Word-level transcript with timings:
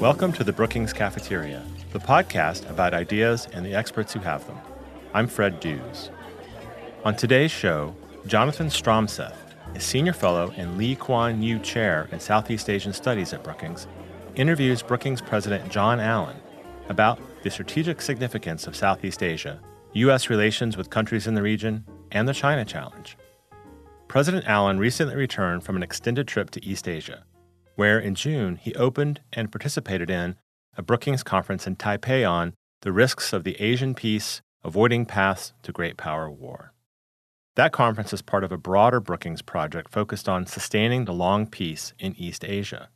Welcome 0.00 0.32
to 0.32 0.44
the 0.44 0.52
Brookings 0.52 0.92
Cafeteria, 0.92 1.62
the 1.92 2.00
podcast 2.00 2.68
about 2.68 2.94
ideas 2.94 3.46
and 3.52 3.64
the 3.64 3.74
experts 3.74 4.12
who 4.12 4.18
have 4.20 4.44
them. 4.46 4.58
I'm 5.12 5.28
Fred 5.28 5.60
Dews. 5.60 6.10
On 7.04 7.14
today's 7.14 7.52
show, 7.52 7.94
Jonathan 8.26 8.66
Stromseth, 8.66 9.36
a 9.72 9.80
senior 9.80 10.12
fellow 10.12 10.52
and 10.56 10.76
Lee 10.76 10.96
Kuan 10.96 11.42
Yew 11.42 11.60
Chair 11.60 12.08
in 12.10 12.18
Southeast 12.18 12.68
Asian 12.68 12.92
Studies 12.92 13.32
at 13.32 13.44
Brookings, 13.44 13.86
interviews 14.34 14.82
Brookings 14.82 15.20
President 15.20 15.70
John 15.70 16.00
Allen 16.00 16.36
about 16.88 17.20
the 17.44 17.50
strategic 17.50 18.02
significance 18.02 18.66
of 18.66 18.74
Southeast 18.74 19.22
Asia, 19.22 19.60
U.S. 19.92 20.28
relations 20.28 20.76
with 20.76 20.90
countries 20.90 21.28
in 21.28 21.34
the 21.34 21.42
region, 21.42 21.84
and 22.10 22.28
the 22.28 22.34
China 22.34 22.64
challenge. 22.64 23.16
President 24.08 24.44
Allen 24.46 24.78
recently 24.78 25.16
returned 25.16 25.62
from 25.62 25.76
an 25.76 25.82
extended 25.82 26.28
trip 26.28 26.50
to 26.50 26.64
East 26.64 26.88
Asia, 26.88 27.24
where 27.74 27.98
in 27.98 28.14
June 28.14 28.56
he 28.56 28.74
opened 28.74 29.20
and 29.32 29.52
participated 29.52 30.10
in 30.10 30.36
a 30.76 30.82
Brookings 30.82 31.22
conference 31.22 31.66
in 31.66 31.76
Taipei 31.76 32.28
on 32.28 32.54
the 32.82 32.92
risks 32.92 33.32
of 33.32 33.44
the 33.44 33.60
Asian 33.60 33.94
peace, 33.94 34.42
avoiding 34.62 35.06
paths 35.06 35.52
to 35.62 35.72
great 35.72 35.96
power 35.96 36.30
war. 36.30 36.72
That 37.56 37.72
conference 37.72 38.12
is 38.12 38.22
part 38.22 38.42
of 38.44 38.50
a 38.50 38.58
broader 38.58 39.00
Brookings 39.00 39.42
project 39.42 39.90
focused 39.92 40.28
on 40.28 40.46
sustaining 40.46 41.04
the 41.04 41.12
long 41.12 41.46
peace 41.46 41.94
in 41.98 42.14
East 42.16 42.44
Asia. 42.44 42.88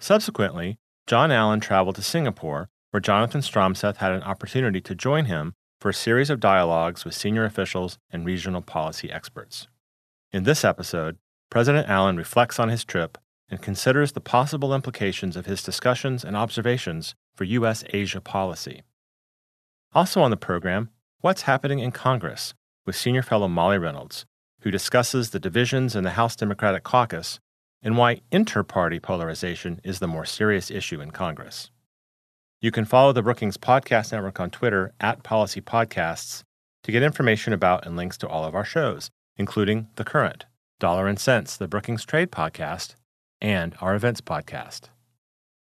Subsequently, 0.00 0.78
John 1.06 1.30
Allen 1.30 1.60
traveled 1.60 1.96
to 1.96 2.02
Singapore, 2.02 2.68
where 2.90 3.00
Jonathan 3.00 3.40
Stromseth 3.40 3.96
had 3.96 4.12
an 4.12 4.22
opportunity 4.22 4.80
to 4.80 4.94
join 4.94 5.26
him 5.26 5.54
for 5.80 5.90
a 5.90 5.94
series 5.94 6.28
of 6.28 6.40
dialogues 6.40 7.04
with 7.04 7.14
senior 7.14 7.44
officials 7.44 7.98
and 8.10 8.26
regional 8.26 8.62
policy 8.62 9.10
experts. 9.10 9.68
In 10.32 10.42
this 10.42 10.64
episode, 10.64 11.16
President 11.50 11.88
Allen 11.88 12.16
reflects 12.16 12.58
on 12.58 12.68
his 12.68 12.84
trip 12.84 13.16
and 13.50 13.62
considers 13.62 14.12
the 14.12 14.20
possible 14.20 14.74
implications 14.74 15.36
of 15.36 15.46
his 15.46 15.62
discussions 15.62 16.24
and 16.24 16.36
observations 16.36 17.14
for 17.34 17.44
U.S. 17.44 17.84
Asia 17.92 18.20
policy. 18.20 18.82
Also 19.94 20.20
on 20.20 20.30
the 20.30 20.36
program, 20.36 20.90
What's 21.20 21.42
Happening 21.42 21.78
in 21.78 21.92
Congress 21.92 22.54
with 22.86 22.96
senior 22.96 23.22
fellow 23.22 23.48
Molly 23.48 23.78
Reynolds, 23.78 24.26
who 24.60 24.70
discusses 24.70 25.30
the 25.30 25.40
divisions 25.40 25.96
in 25.96 26.04
the 26.04 26.10
House 26.10 26.36
Democratic 26.36 26.84
caucus 26.84 27.40
and 27.82 27.96
why 27.96 28.20
inter 28.30 28.62
party 28.62 28.98
polarization 28.98 29.80
is 29.84 29.98
the 29.98 30.08
more 30.08 30.24
serious 30.24 30.70
issue 30.70 31.00
in 31.00 31.10
Congress. 31.10 31.70
You 32.60 32.70
can 32.70 32.84
follow 32.84 33.12
the 33.12 33.22
Brookings 33.22 33.56
Podcast 33.56 34.12
Network 34.12 34.40
on 34.40 34.50
Twitter 34.50 34.92
at 35.00 35.22
Policy 35.22 35.60
Podcasts 35.60 36.42
to 36.82 36.92
get 36.92 37.02
information 37.02 37.52
about 37.52 37.86
and 37.86 37.96
links 37.96 38.18
to 38.18 38.28
all 38.28 38.44
of 38.44 38.54
our 38.54 38.64
shows, 38.64 39.10
including 39.36 39.88
The 39.94 40.04
Current, 40.04 40.46
Dollar 40.80 41.06
and 41.06 41.20
Sense, 41.20 41.56
the 41.56 41.68
Brookings 41.68 42.04
Trade 42.04 42.32
Podcast, 42.32 42.96
and 43.40 43.74
our 43.80 43.94
events 43.94 44.20
podcast. 44.20 44.88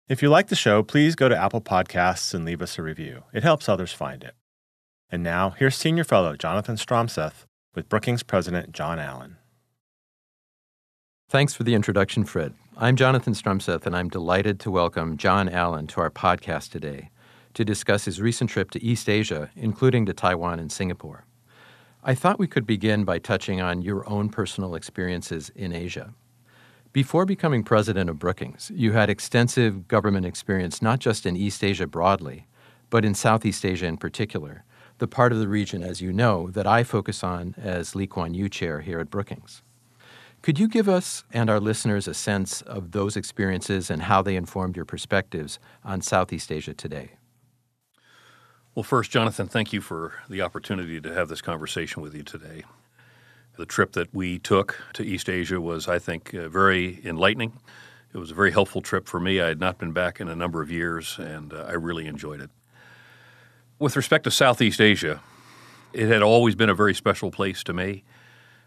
If 0.09 0.23
you 0.23 0.29
like 0.29 0.49
the 0.49 0.57
show, 0.57 0.83
please 0.83 1.15
go 1.15 1.29
to 1.29 1.37
Apple 1.37 1.61
Podcasts 1.61 2.35
and 2.35 2.45
leave 2.45 2.61
us 2.61 2.79
a 2.79 2.83
review. 2.83 3.25
It 3.33 3.43
helps 3.43 3.69
others 3.69 3.93
find 3.93 4.23
it. 4.23 4.35
And 5.11 5.23
now, 5.23 5.51
here's 5.51 5.77
Senior 5.77 6.05
Fellow 6.05 6.37
Jonathan 6.37 6.77
Stromseth 6.77 7.47
with 7.75 7.89
Brookings 7.89 8.23
President 8.23 8.73
John 8.73 8.99
Allen. 8.99 9.37
Thanks 11.29 11.55
for 11.55 11.63
the 11.63 11.75
introduction, 11.75 12.25
Fred. 12.25 12.55
I'm 12.77 12.97
Jonathan 12.97 13.33
Stromseth, 13.33 13.87
and 13.87 13.97
I'm 13.97 14.09
delighted 14.09 14.61
to 14.61 14.71
welcome 14.71 15.17
John 15.17 15.49
Allen 15.49 15.87
to 15.89 16.01
our 16.01 16.11
podcast 16.11 16.71
today 16.71 17.11
to 17.55 17.65
discuss 17.65 18.05
his 18.05 18.21
recent 18.21 18.51
trip 18.51 18.71
to 18.73 18.83
East 18.83 19.09
Asia, 19.09 19.51
including 19.57 20.07
to 20.07 20.13
Taiwan 20.13 20.59
and 20.59 20.71
Singapore. 20.71 21.25
I 22.03 22.15
thought 22.15 22.39
we 22.39 22.47
could 22.47 22.67
begin 22.67 23.05
by 23.05 23.19
touching 23.19 23.61
on 23.61 23.81
your 23.81 24.09
own 24.09 24.29
personal 24.29 24.75
experiences 24.75 25.51
in 25.55 25.73
Asia. 25.73 26.13
Before 26.95 27.27
becoming 27.27 27.65
president 27.65 28.09
of 28.09 28.21
Brookings, 28.21 28.71
you 28.73 28.93
had 28.93 29.11
extensive 29.11 29.89
government 29.89 30.25
experience 30.25 30.81
not 30.81 31.01
just 31.01 31.27
in 31.27 31.37
East 31.37 31.65
Asia 31.65 31.89
broadly, 31.89 32.47
but 32.89 33.05
in 33.05 33.17
Southeast 33.17 33.67
Asia 33.67 33.87
in 33.87 33.97
particular, 33.97 34.63
the 34.99 35.09
part 35.09 35.33
of 35.33 35.41
the 35.41 35.49
region, 35.49 35.83
as 35.83 36.01
you 36.01 36.13
know, 36.13 36.51
that 36.51 36.69
I 36.69 36.85
focus 36.85 37.25
on 37.25 37.57
as 37.59 37.97
Lee 37.97 38.07
Kuan 38.07 38.33
Yew 38.33 38.49
chair 38.49 38.81
here 38.81 39.01
at 39.01 39.11
Brookings. 39.11 39.65
Could 40.41 40.61
you 40.61 40.69
give 40.69 40.89
us 40.89 41.25
and 41.33 41.51
our 41.51 41.59
listeners 41.59 42.07
a 42.07 42.15
sense 42.15 42.63
of 42.63 42.93
those 42.93 43.17
experiences 43.17 43.91
and 43.91 44.03
how 44.03 44.23
they 44.23 44.37
informed 44.37 44.77
your 44.77 44.85
perspectives 44.85 45.59
on 45.83 46.01
Southeast 46.01 46.53
Asia 46.53 46.75
today? 46.75 47.15
Well, 48.77 48.85
first, 48.85 49.11
Jonathan, 49.11 49.49
thank 49.49 49.73
you 49.73 49.81
for 49.81 50.13
the 50.29 50.43
opportunity 50.43 51.01
to 51.01 51.13
have 51.13 51.29
this 51.29 51.43
conversation 51.43 52.03
with 52.03 52.15
you 52.15 52.23
today. 52.23 52.63
The 53.57 53.67
trip 53.67 53.93
that 53.93 54.13
we 54.13 54.39
took 54.41 54.83
to 54.95 55.05
East 55.05 55.29
Asia 55.29 55.61
was, 55.61 55.87
I 55.87 56.01
think, 56.01 56.35
uh, 56.35 56.49
very 56.49 57.01
enlightening. 57.05 57.53
It 58.13 58.19
was 58.19 58.33
a 58.33 58.35
very 58.35 58.51
helpful 58.51 58.81
trip 58.81 59.07
for 59.07 59.21
me. 59.21 59.41
I 59.41 59.47
had 59.47 59.61
not 59.61 59.79
been 59.79 59.93
back 59.93 60.21
in 60.21 60.29
a 60.29 60.35
number 60.35 60.61
of 60.61 60.71
years, 60.71 61.19
and 61.19 61.53
uh, 61.53 61.67
I 61.69 61.73
really 61.73 62.07
enjoyed 62.07 62.41
it. 62.41 62.51
With 63.79 63.97
respect 63.97 64.25
to 64.25 64.31
Southeast 64.33 64.81
Asia, 64.81 65.21
it 65.93 66.09
had 66.09 66.23
always 66.23 66.57
been 66.57 66.69
a 66.69 66.75
very 66.75 66.95
special 66.95 67.31
place 67.31 67.63
to 67.65 67.73
me. 67.73 68.03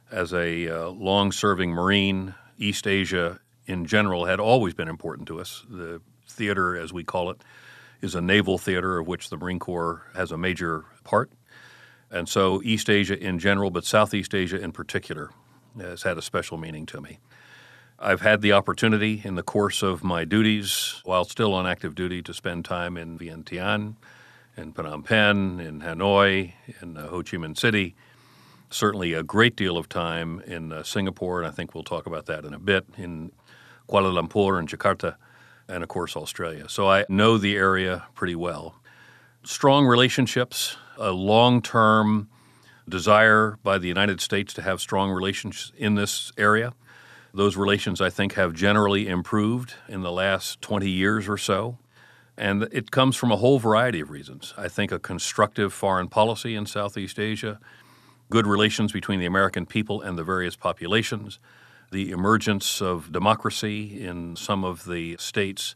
As 0.09 0.33
a 0.33 0.69
uh, 0.69 0.89
long 0.89 1.33
serving 1.33 1.71
Marine, 1.71 2.35
East 2.57 2.87
Asia 2.87 3.41
in 3.65 3.85
general 3.85 4.25
had 4.25 4.39
always 4.39 4.73
been 4.73 4.87
important 4.87 5.27
to 5.27 5.41
us. 5.41 5.65
The 5.69 6.01
theater, 6.29 6.77
as 6.77 6.93
we 6.93 7.03
call 7.03 7.29
it, 7.29 7.41
is 8.01 8.15
a 8.15 8.21
naval 8.21 8.57
theater 8.57 8.99
of 8.99 9.07
which 9.07 9.29
the 9.29 9.37
Marine 9.37 9.59
Corps 9.59 10.03
has 10.15 10.31
a 10.31 10.37
major 10.37 10.85
part. 11.03 11.29
And 12.09 12.29
so 12.29 12.61
East 12.63 12.89
Asia 12.89 13.17
in 13.19 13.39
general, 13.39 13.69
but 13.69 13.85
Southeast 13.85 14.33
Asia 14.33 14.59
in 14.61 14.71
particular, 14.71 15.31
has 15.79 16.03
had 16.03 16.17
a 16.17 16.21
special 16.21 16.57
meaning 16.57 16.85
to 16.87 17.01
me. 17.01 17.19
I've 17.99 18.21
had 18.21 18.41
the 18.41 18.53
opportunity 18.53 19.21
in 19.23 19.35
the 19.35 19.43
course 19.43 19.81
of 19.81 20.03
my 20.03 20.23
duties, 20.23 21.01
while 21.03 21.25
still 21.25 21.53
on 21.53 21.65
active 21.65 21.95
duty, 21.95 22.21
to 22.23 22.33
spend 22.33 22.63
time 22.63 22.95
in 22.95 23.17
Vientiane, 23.17 23.95
in 24.55 24.73
Phnom 24.73 25.03
Penh, 25.03 25.59
in 25.59 25.81
Hanoi, 25.81 26.53
in 26.81 26.97
uh, 26.97 27.07
Ho 27.07 27.23
Chi 27.23 27.37
Minh 27.37 27.57
City. 27.57 27.95
Certainly 28.69 29.13
a 29.13 29.23
great 29.23 29.55
deal 29.55 29.77
of 29.77 29.89
time 29.89 30.41
in 30.41 30.71
uh, 30.71 30.83
Singapore, 30.83 31.39
and 31.39 31.47
I 31.47 31.51
think 31.51 31.73
we'll 31.73 31.83
talk 31.83 32.05
about 32.05 32.27
that 32.27 32.45
in 32.45 32.53
a 32.53 32.59
bit, 32.59 32.85
in 32.97 33.31
Kuala 33.89 34.11
Lumpur 34.11 34.59
and 34.59 34.69
Jakarta, 34.69 35.15
and 35.67 35.81
of 35.83 35.89
course 35.89 36.15
Australia. 36.15 36.69
So 36.69 36.89
I 36.89 37.05
know 37.09 37.37
the 37.37 37.55
area 37.55 38.05
pretty 38.13 38.35
well. 38.35 38.75
Strong 39.43 39.87
relationships 39.87 40.77
a 40.97 41.11
long 41.11 41.61
term 41.61 42.29
desire 42.87 43.57
by 43.63 43.77
the 43.77 43.87
United 43.87 44.21
States 44.21 44.53
to 44.53 44.61
have 44.61 44.79
strong 44.79 45.11
relations 45.11 45.71
in 45.77 45.95
this 45.95 46.31
area. 46.37 46.73
Those 47.33 47.57
relations, 47.57 48.01
I 48.01 48.09
think, 48.09 48.33
have 48.33 48.53
generally 48.53 49.07
improved 49.07 49.73
in 49.87 50.01
the 50.01 50.11
last 50.11 50.61
20 50.61 50.89
years 50.89 51.27
or 51.27 51.37
so. 51.37 51.77
And 52.37 52.63
it 52.71 52.91
comes 52.91 53.15
from 53.15 53.31
a 53.31 53.35
whole 53.35 53.59
variety 53.59 53.99
of 53.99 54.11
reasons. 54.11 54.53
I 54.57 54.67
think 54.67 54.91
a 54.91 54.99
constructive 54.99 55.73
foreign 55.73 56.07
policy 56.07 56.55
in 56.55 56.65
Southeast 56.65 57.19
Asia, 57.19 57.59
good 58.29 58.45
relations 58.45 58.91
between 58.91 59.19
the 59.19 59.25
American 59.25 59.65
people 59.65 60.01
and 60.01 60.17
the 60.17 60.23
various 60.23 60.55
populations, 60.55 61.39
the 61.91 62.11
emergence 62.11 62.81
of 62.81 63.11
democracy 63.11 64.03
in 64.03 64.35
some 64.35 64.63
of 64.63 64.85
the 64.85 65.17
states 65.19 65.75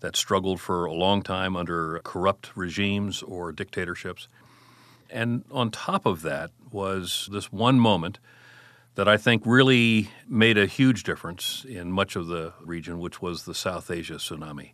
that 0.00 0.16
struggled 0.16 0.60
for 0.60 0.84
a 0.84 0.92
long 0.92 1.22
time 1.22 1.56
under 1.56 2.00
corrupt 2.00 2.54
regimes 2.54 3.22
or 3.22 3.52
dictatorships. 3.52 4.28
And 5.14 5.44
on 5.52 5.70
top 5.70 6.06
of 6.06 6.22
that 6.22 6.50
was 6.72 7.28
this 7.30 7.52
one 7.52 7.78
moment 7.78 8.18
that 8.96 9.06
I 9.06 9.16
think 9.16 9.44
really 9.46 10.10
made 10.28 10.58
a 10.58 10.66
huge 10.66 11.04
difference 11.04 11.64
in 11.68 11.92
much 11.92 12.16
of 12.16 12.26
the 12.26 12.52
region, 12.60 12.98
which 12.98 13.22
was 13.22 13.44
the 13.44 13.54
South 13.54 13.92
Asia 13.92 14.14
tsunami. 14.14 14.72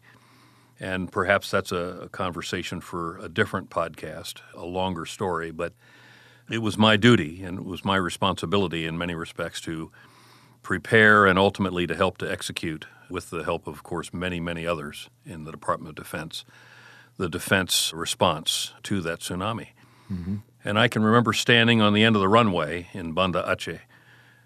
And 0.80 1.12
perhaps 1.12 1.50
that's 1.50 1.72
a, 1.72 2.00
a, 2.04 2.08
conversation 2.08 2.80
for 2.80 3.18
a 3.18 3.28
different 3.28 3.68
podcast, 3.68 4.40
a 4.54 4.64
longer 4.64 5.04
story, 5.04 5.50
but 5.50 5.74
it 6.50 6.58
was 6.58 6.78
my 6.78 6.96
duty 6.96 7.42
and 7.42 7.58
it 7.58 7.64
was 7.66 7.84
my 7.84 7.96
responsibility 7.96 8.86
in 8.86 8.96
many 8.96 9.14
respects 9.14 9.60
to 9.62 9.92
prepare 10.62 11.26
and 11.26 11.38
ultimately 11.38 11.86
to 11.86 11.94
help 11.94 12.16
to 12.18 12.30
execute, 12.30 12.86
with 13.10 13.28
the 13.28 13.44
help 13.44 13.66
of, 13.66 13.74
of 13.74 13.82
course, 13.82 14.14
many, 14.14 14.40
many 14.40 14.66
others 14.66 15.10
in 15.26 15.44
the 15.44 15.50
Department 15.50 15.90
of 15.90 16.02
Defense, 16.02 16.46
the 17.18 17.28
defense 17.28 17.92
response 17.92 18.72
to 18.84 19.02
that 19.02 19.20
tsunami. 19.20 19.68
Mm-hmm. 20.10 20.36
And 20.64 20.78
I 20.78 20.88
can 20.88 21.02
remember 21.02 21.32
standing 21.32 21.80
on 21.80 21.92
the 21.92 22.04
end 22.04 22.16
of 22.16 22.20
the 22.20 22.28
runway 22.28 22.88
in 22.92 23.12
Banda 23.12 23.44
Aceh 23.46 23.80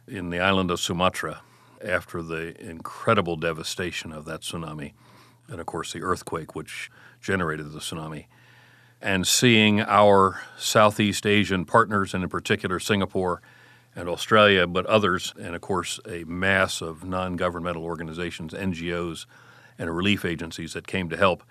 in 0.07 0.31
the 0.31 0.41
island 0.41 0.71
of 0.71 0.81
Sumatra 0.81 1.43
after 1.83 2.23
the 2.23 2.61
incredible 2.61 3.37
devastation 3.37 4.13
of 4.13 4.25
that 4.27 4.43
tsunami 4.43 4.93
and, 5.49 5.61
of 5.61 5.67
course, 5.67 5.93
the 5.93 6.03
earthquake 6.03 6.55
which 6.55 6.91
generated 7.21 7.73
the 7.73 7.79
tsunami. 7.79 8.27
And 9.01 9.27
seeing 9.27 9.81
our 9.81 10.41
Southeast 10.57 11.27
Asian 11.27 11.65
partners, 11.65 12.15
and 12.15 12.23
in 12.23 12.31
particular 12.31 12.81
Singapore 12.81 13.43
and 13.95 14.09
Australia, 14.09 14.67
but 14.67 14.87
others, 14.87 15.35
and 15.39 15.55
of 15.55 15.61
course, 15.61 16.01
a 16.09 16.25
mass 16.25 16.81
of 16.81 17.05
non 17.05 17.37
governmental 17.37 17.85
organizations, 17.85 18.55
NGOs, 18.55 19.27
and 19.79 19.95
relief 19.95 20.25
agencies 20.25 20.73
that 20.73 20.87
came 20.87 21.11
to 21.11 21.17
help. 21.17 21.43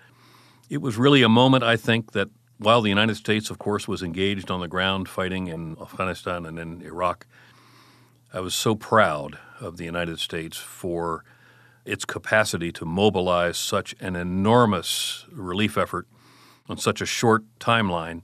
It 0.68 0.78
was 0.78 0.96
really 0.96 1.22
a 1.22 1.28
moment, 1.28 1.62
I 1.62 1.76
think, 1.76 2.12
that 2.12 2.28
while 2.58 2.80
the 2.80 2.88
United 2.88 3.16
States, 3.16 3.50
of 3.50 3.58
course, 3.58 3.88
was 3.88 4.02
engaged 4.02 4.50
on 4.50 4.60
the 4.60 4.68
ground 4.68 5.08
fighting 5.08 5.48
in 5.48 5.76
Afghanistan 5.80 6.46
and 6.46 6.58
in 6.58 6.82
Iraq, 6.82 7.26
I 8.32 8.40
was 8.40 8.54
so 8.54 8.74
proud 8.74 9.38
of 9.60 9.76
the 9.76 9.84
United 9.84 10.18
States 10.18 10.56
for 10.56 11.24
its 11.84 12.04
capacity 12.04 12.72
to 12.72 12.84
mobilize 12.84 13.58
such 13.58 13.94
an 14.00 14.16
enormous 14.16 15.26
relief 15.30 15.76
effort 15.76 16.06
on 16.68 16.78
such 16.78 17.00
a 17.00 17.06
short 17.06 17.44
timeline, 17.60 18.22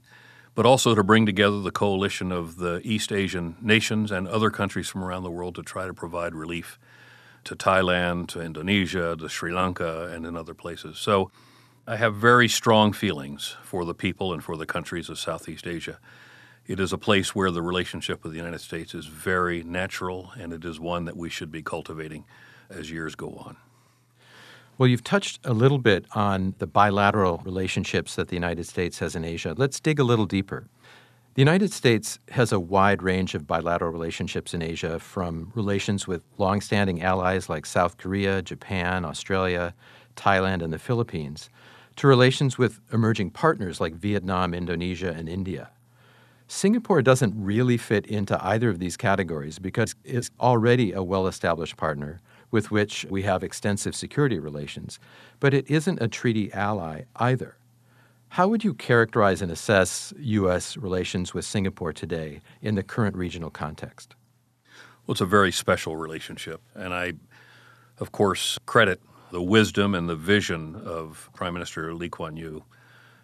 but 0.55 0.65
also 0.65 0.95
to 0.95 1.03
bring 1.03 1.25
together 1.25 1.61
the 1.61 1.71
coalition 1.71 2.31
of 2.31 2.57
the 2.57 2.81
East 2.83 3.11
Asian 3.11 3.55
nations 3.61 4.11
and 4.11 4.27
other 4.27 4.49
countries 4.49 4.89
from 4.89 5.03
around 5.03 5.23
the 5.23 5.31
world 5.31 5.55
to 5.55 5.63
try 5.63 5.85
to 5.85 5.93
provide 5.93 6.33
relief 6.33 6.79
to 7.43 7.55
Thailand, 7.55 8.27
to 8.29 8.41
Indonesia, 8.41 9.15
to 9.17 9.29
Sri 9.29 9.53
Lanka, 9.53 10.07
and 10.07 10.25
in 10.25 10.35
other 10.35 10.53
places. 10.53 10.97
So 10.97 11.31
I 11.87 11.95
have 11.95 12.13
very 12.13 12.47
strong 12.47 12.93
feelings 12.93 13.57
for 13.63 13.85
the 13.85 13.95
people 13.95 14.33
and 14.33 14.43
for 14.43 14.55
the 14.55 14.67
countries 14.67 15.09
of 15.09 15.17
Southeast 15.17 15.65
Asia. 15.65 15.97
It 16.67 16.79
is 16.79 16.93
a 16.93 16.97
place 16.97 17.33
where 17.33 17.49
the 17.49 17.63
relationship 17.63 18.23
with 18.23 18.33
the 18.33 18.37
United 18.37 18.61
States 18.61 18.93
is 18.93 19.07
very 19.07 19.63
natural, 19.63 20.31
and 20.39 20.53
it 20.53 20.63
is 20.63 20.79
one 20.79 21.05
that 21.05 21.17
we 21.17 21.27
should 21.27 21.51
be 21.51 21.63
cultivating 21.63 22.25
as 22.69 22.91
years 22.91 23.15
go 23.15 23.29
on. 23.31 23.57
Well, 24.77 24.87
you've 24.87 25.03
touched 25.03 25.39
a 25.43 25.53
little 25.53 25.79
bit 25.79 26.05
on 26.13 26.53
the 26.59 26.67
bilateral 26.67 27.41
relationships 27.43 28.15
that 28.15 28.27
the 28.27 28.35
United 28.35 28.67
States 28.67 28.99
has 28.99 29.15
in 29.15 29.25
Asia. 29.25 29.55
Let's 29.57 29.79
dig 29.79 29.99
a 29.99 30.03
little 30.03 30.27
deeper. 30.27 30.67
The 31.33 31.41
United 31.41 31.73
States 31.73 32.19
has 32.29 32.51
a 32.51 32.59
wide 32.59 33.01
range 33.01 33.33
of 33.33 33.47
bilateral 33.47 33.91
relationships 33.91 34.53
in 34.53 34.61
Asia, 34.61 34.99
from 34.99 35.51
relations 35.55 36.07
with 36.07 36.21
longstanding 36.37 37.01
allies 37.01 37.49
like 37.49 37.65
South 37.65 37.97
Korea, 37.97 38.43
Japan, 38.43 39.03
Australia, 39.03 39.73
Thailand, 40.15 40.61
and 40.61 40.71
the 40.71 40.79
Philippines, 40.79 41.49
to 42.01 42.07
relations 42.07 42.57
with 42.57 42.79
emerging 42.91 43.29
partners 43.29 43.79
like 43.79 43.93
Vietnam, 43.93 44.55
Indonesia, 44.55 45.13
and 45.15 45.29
India. 45.29 45.69
Singapore 46.47 46.99
doesn't 47.03 47.31
really 47.37 47.77
fit 47.77 48.07
into 48.07 48.43
either 48.43 48.69
of 48.69 48.79
these 48.79 48.97
categories 48.97 49.59
because 49.59 49.93
it's 50.03 50.31
already 50.39 50.93
a 50.93 51.03
well 51.03 51.27
established 51.27 51.77
partner 51.77 52.19
with 52.49 52.71
which 52.71 53.05
we 53.11 53.21
have 53.21 53.43
extensive 53.43 53.95
security 53.95 54.39
relations, 54.39 54.97
but 55.39 55.53
it 55.53 55.69
isn't 55.69 56.01
a 56.01 56.07
treaty 56.07 56.51
ally 56.53 57.03
either. 57.17 57.55
How 58.29 58.47
would 58.47 58.63
you 58.63 58.73
characterize 58.73 59.43
and 59.43 59.51
assess 59.51 60.11
U.S. 60.17 60.77
relations 60.77 61.35
with 61.35 61.45
Singapore 61.45 61.93
today 61.93 62.41
in 62.63 62.73
the 62.73 62.81
current 62.81 63.15
regional 63.15 63.51
context? 63.51 64.15
Well, 65.05 65.13
it's 65.13 65.21
a 65.21 65.27
very 65.27 65.51
special 65.51 65.95
relationship. 65.95 66.61
And 66.73 66.95
I, 66.95 67.13
of 67.99 68.11
course, 68.11 68.57
credit 68.65 68.99
the 69.31 69.41
wisdom 69.41 69.95
and 69.95 70.09
the 70.09 70.15
vision 70.15 70.75
of 70.75 71.29
Prime 71.33 71.53
Minister 71.53 71.93
Lee 71.93 72.09
Kuan 72.09 72.35
Yew 72.35 72.63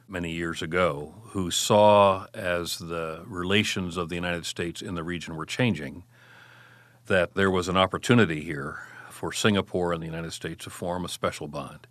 many 0.08 0.32
years 0.32 0.62
ago, 0.62 1.14
who 1.26 1.52
saw 1.52 2.26
as 2.34 2.78
the 2.78 3.24
relations 3.26 3.98
of 3.98 4.08
the 4.08 4.16
United 4.16 4.46
States 4.46 4.82
in 4.82 4.96
the 4.96 5.04
region 5.04 5.36
were 5.36 5.46
changing, 5.46 6.04
that 7.08 7.36
there 7.36 7.52
was 7.52 7.68
an 7.68 7.76
opportunity 7.76 8.42
here 8.42 8.80
for 9.10 9.34
Singapore 9.34 9.92
and 9.92 10.02
the 10.02 10.08
United 10.08 10.32
States 10.32 10.64
to 10.64 10.70
form 10.70 11.04
a 11.04 11.10
special 11.10 11.48
bond. 11.48 11.88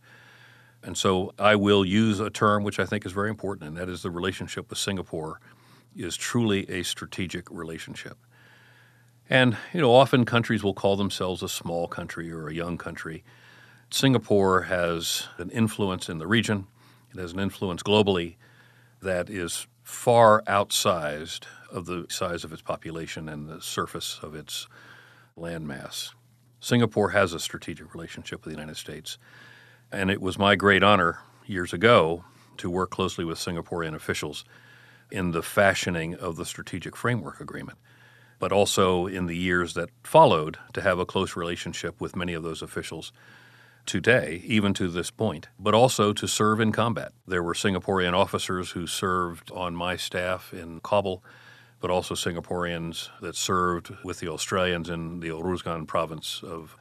And 0.83 0.97
so 0.97 1.33
I 1.39 1.57
will 1.57 1.85
use 1.85 2.21
a 2.21 2.31
term 2.31 2.65
which 2.65 2.79
I 2.79 2.87
think 2.87 3.05
is 3.05 3.13
very 3.13 3.29
important, 3.29 3.69
and 3.69 3.77
that 3.77 3.89
is 3.89 4.03
the 4.03 4.11
relationship 4.11 4.71
with 4.71 4.79
Singapore 4.79 5.41
is 5.95 6.17
truly 6.17 6.71
a 6.71 6.85
strategic 6.85 7.51
relationship. 7.51 8.17
And, 9.29 9.57
you 9.75 9.81
know, 9.81 9.93
often 9.93 10.25
countries 10.25 10.63
will 10.63 10.75
call 10.75 10.97
themselves 10.97 11.43
a 11.43 11.49
small 11.49 11.89
country 11.89 12.31
or 12.31 12.49
a 12.49 12.55
young 12.55 12.79
country. 12.79 13.25
Singapore 13.91 14.63
has 14.63 15.29
an 15.39 15.51
influence 15.51 16.09
in 16.09 16.19
the 16.19 16.27
region, 16.27 16.67
it 17.13 17.21
has 17.21 17.33
an 17.33 17.41
influence 17.41 17.83
globally 17.83 18.37
that 19.01 19.31
is 19.31 19.67
far 19.83 20.43
outsized 20.43 21.45
of 21.71 21.87
the 21.87 22.07
size 22.09 22.45
of 22.45 22.53
its 22.53 22.63
population 22.63 23.29
and 23.29 23.49
the 23.49 23.61
surface 23.61 24.19
of 24.23 24.35
its 24.35 24.67
landmass. 25.39 26.13
Singapore 26.61 27.11
has 27.11 27.33
a 27.33 27.39
strategic 27.39 27.95
relationship 27.95 28.45
with 28.45 28.53
the 28.53 28.59
United 28.59 28.77
States. 28.77 29.19
And 29.93 30.11
it 30.11 30.21
was 30.21 30.39
my 30.39 30.57
great 30.57 30.83
honor 30.83 31.21
years 31.47 31.73
ago 31.73 32.25
to 32.57 32.69
work 32.69 32.91
closely 32.91 33.25
with 33.25 33.39
Singaporean 33.39 33.95
officials 33.95 34.45
in 35.11 35.31
the 35.31 35.43
fashioning 35.43 36.15
of 36.17 36.37
the 36.37 36.45
Strategic 36.45 36.97
Framework 36.97 37.41
Agreement, 37.41 37.79
but 38.41 38.51
also 38.51 39.07
in 39.07 39.27
the 39.27 39.37
years 39.37 39.75
that 39.75 39.91
followed 40.03 40.59
to 40.73 40.81
have 40.81 40.99
a 40.99 41.07
close 41.07 41.37
relationship 41.37 42.01
with 42.01 42.17
many 42.17 42.35
of 42.35 42.43
those 42.43 42.63
officials 42.63 43.13
today, 43.87 44.43
even 44.45 44.75
to 44.75 44.89
this 44.89 45.11
point, 45.11 45.49
but 45.59 45.75
also 45.75 46.13
to 46.13 46.27
serve 46.27 46.61
in 46.61 46.73
combat. 46.73 47.13
There 47.27 47.43
were 47.43 47.55
Singaporean 47.55 48.13
officers 48.13 48.73
who 48.73 48.87
served 48.87 49.51
on 49.53 49.75
my 49.75 49.97
staff 49.97 50.53
in 50.53 50.81
Kabul, 50.81 51.23
but 51.81 51.91
also 51.91 52.15
Singaporeans 52.15 53.11
that 53.21 53.37
served 53.37 53.95
with 54.03 54.21
the 54.21 54.29
Australians 54.29 54.91
in 54.91 55.21
the 55.21 55.29
Uruzgan 55.29 55.87
province 55.87 56.43
of 56.43 56.77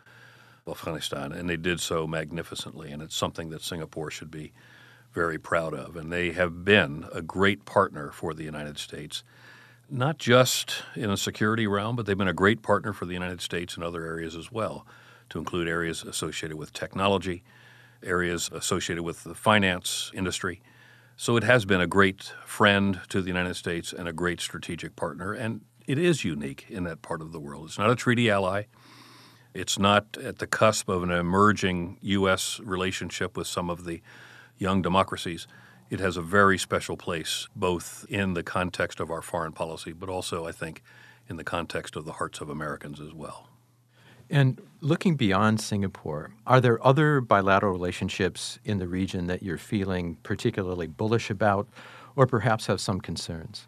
Afghanistan, 0.67 1.31
and 1.31 1.49
they 1.49 1.57
did 1.57 1.79
so 1.79 2.07
magnificently. 2.07 2.91
And 2.91 3.01
it's 3.01 3.15
something 3.15 3.49
that 3.49 3.61
Singapore 3.61 4.09
should 4.09 4.31
be 4.31 4.51
very 5.13 5.37
proud 5.37 5.73
of. 5.73 5.95
And 5.95 6.11
they 6.11 6.31
have 6.31 6.65
been 6.65 7.05
a 7.13 7.21
great 7.21 7.65
partner 7.65 8.11
for 8.11 8.33
the 8.33 8.43
United 8.43 8.77
States, 8.77 9.23
not 9.89 10.17
just 10.17 10.83
in 10.95 11.09
a 11.09 11.17
security 11.17 11.67
realm, 11.67 11.95
but 11.95 12.05
they've 12.05 12.17
been 12.17 12.27
a 12.27 12.33
great 12.33 12.61
partner 12.61 12.91
for 12.91 13.05
the 13.05 13.13
United 13.13 13.41
States 13.41 13.77
in 13.77 13.83
other 13.83 14.05
areas 14.05 14.35
as 14.35 14.51
well, 14.51 14.85
to 15.29 15.39
include 15.39 15.67
areas 15.67 16.03
associated 16.03 16.57
with 16.57 16.73
technology, 16.73 17.43
areas 18.03 18.49
associated 18.53 19.03
with 19.03 19.23
the 19.23 19.35
finance 19.35 20.11
industry. 20.13 20.61
So 21.17 21.37
it 21.37 21.43
has 21.43 21.65
been 21.65 21.81
a 21.81 21.87
great 21.87 22.33
friend 22.45 22.99
to 23.09 23.21
the 23.21 23.27
United 23.27 23.55
States 23.55 23.93
and 23.93 24.07
a 24.07 24.13
great 24.13 24.41
strategic 24.41 24.95
partner. 24.95 25.33
And 25.33 25.61
it 25.87 25.97
is 25.97 26.25
unique 26.25 26.65
in 26.69 26.83
that 26.83 27.01
part 27.01 27.21
of 27.21 27.31
the 27.31 27.39
world. 27.39 27.67
It's 27.67 27.77
not 27.77 27.89
a 27.89 27.95
treaty 27.95 28.29
ally. 28.29 28.63
It's 29.53 29.79
not 29.79 30.17
at 30.17 30.39
the 30.39 30.47
cusp 30.47 30.89
of 30.89 31.03
an 31.03 31.11
emerging 31.11 31.97
U.S. 32.01 32.59
relationship 32.59 33.37
with 33.37 33.47
some 33.47 33.69
of 33.69 33.85
the 33.85 34.01
young 34.57 34.81
democracies. 34.81 35.47
It 35.89 35.99
has 35.99 36.17
a 36.17 36.21
very 36.21 36.57
special 36.57 36.97
place, 36.97 37.47
both 37.55 38.05
in 38.09 38.33
the 38.33 38.43
context 38.43 38.99
of 38.99 39.09
our 39.09 39.21
foreign 39.21 39.53
policy, 39.53 39.93
but 39.93 40.09
also, 40.09 40.45
I 40.45 40.51
think, 40.51 40.83
in 41.29 41.37
the 41.37 41.43
context 41.43 41.95
of 41.95 42.05
the 42.05 42.13
hearts 42.13 42.41
of 42.41 42.49
Americans 42.49 42.99
as 42.99 43.13
well. 43.13 43.49
And 44.29 44.59
looking 44.85 45.15
beyond 45.15 45.59
Singapore, 45.59 46.29
are 46.45 46.61
there 46.61 46.85
other 46.85 47.19
bilateral 47.19 47.71
relationships 47.71 48.59
in 48.63 48.77
the 48.77 48.87
region 48.87 49.25
that 49.25 49.41
you're 49.41 49.57
feeling 49.57 50.15
particularly 50.21 50.85
bullish 50.85 51.31
about 51.31 51.67
or 52.15 52.27
perhaps 52.27 52.67
have 52.67 52.79
some 52.79 53.01
concerns? 53.01 53.67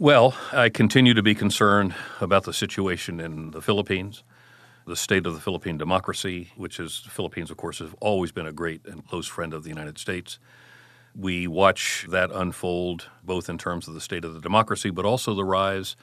Well, 0.00 0.34
I 0.50 0.68
continue 0.68 1.14
to 1.14 1.22
be 1.22 1.36
concerned 1.36 1.94
about 2.20 2.42
the 2.42 2.52
situation 2.52 3.20
in 3.20 3.52
the 3.52 3.62
Philippines, 3.62 4.24
the 4.84 4.96
state 4.96 5.26
of 5.26 5.34
the 5.34 5.40
Philippine 5.40 5.78
democracy, 5.78 6.50
which 6.56 6.80
is 6.80 7.02
the 7.04 7.10
Philippines, 7.10 7.52
of 7.52 7.56
course, 7.56 7.78
has 7.78 7.90
always 8.00 8.32
been 8.32 8.46
a 8.46 8.52
great 8.52 8.84
and 8.86 9.06
close 9.06 9.28
friend 9.28 9.54
of 9.54 9.62
the 9.62 9.68
United 9.68 9.96
States. 9.98 10.40
We 11.14 11.46
watch 11.46 12.06
that 12.08 12.32
unfold 12.32 13.08
both 13.22 13.48
in 13.48 13.58
terms 13.58 13.86
of 13.86 13.94
the 13.94 14.00
state 14.00 14.24
of 14.24 14.34
the 14.34 14.40
democracy, 14.40 14.90
but 14.90 15.04
also 15.04 15.34
the 15.34 15.44
rise 15.44 15.94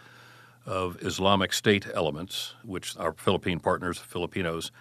of 0.67 1.01
Islamic 1.01 1.53
State 1.53 1.87
elements, 1.93 2.53
which 2.63 2.95
our 2.97 3.13
Philippine 3.13 3.59
partners, 3.59 3.97
Filipinos, 3.97 4.71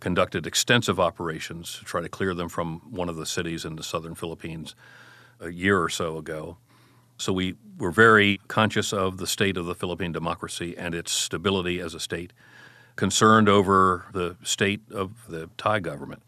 conducted 0.00 0.46
extensive 0.46 1.00
operations 1.00 1.78
to 1.78 1.84
try 1.84 2.00
to 2.00 2.08
clear 2.08 2.34
them 2.34 2.48
from 2.48 2.80
one 2.90 3.08
of 3.08 3.16
the 3.16 3.26
cities 3.26 3.64
in 3.64 3.76
the 3.76 3.82
southern 3.82 4.14
Philippines 4.14 4.74
a 5.40 5.50
year 5.50 5.82
or 5.82 5.88
so 5.88 6.16
ago. 6.16 6.56
So 7.18 7.32
we 7.32 7.56
were 7.78 7.90
very 7.90 8.40
conscious 8.48 8.92
of 8.92 9.18
the 9.18 9.26
state 9.26 9.56
of 9.56 9.66
the 9.66 9.74
Philippine 9.74 10.12
democracy 10.12 10.76
and 10.76 10.94
its 10.94 11.12
stability 11.12 11.80
as 11.80 11.94
a 11.94 12.00
state, 12.00 12.32
concerned 12.96 13.48
over 13.48 14.06
the 14.12 14.36
state 14.42 14.82
of 14.92 15.26
the 15.28 15.50
Thai 15.56 15.80
government 15.80 16.22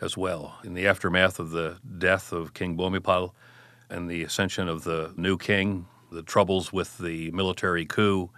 as 0.00 0.16
well. 0.16 0.58
In 0.64 0.74
the 0.74 0.86
aftermath 0.86 1.38
of 1.38 1.50
the 1.50 1.78
death 1.98 2.32
of 2.32 2.54
King 2.54 2.76
Bhumibol 2.76 3.32
and 3.90 4.08
the 4.10 4.22
ascension 4.22 4.68
of 4.68 4.84
the 4.84 5.12
new 5.16 5.36
king, 5.38 5.86
the 6.14 6.22
troubles 6.22 6.72
with 6.72 6.98
the 6.98 7.30
military 7.32 7.84
coup, 7.84 8.30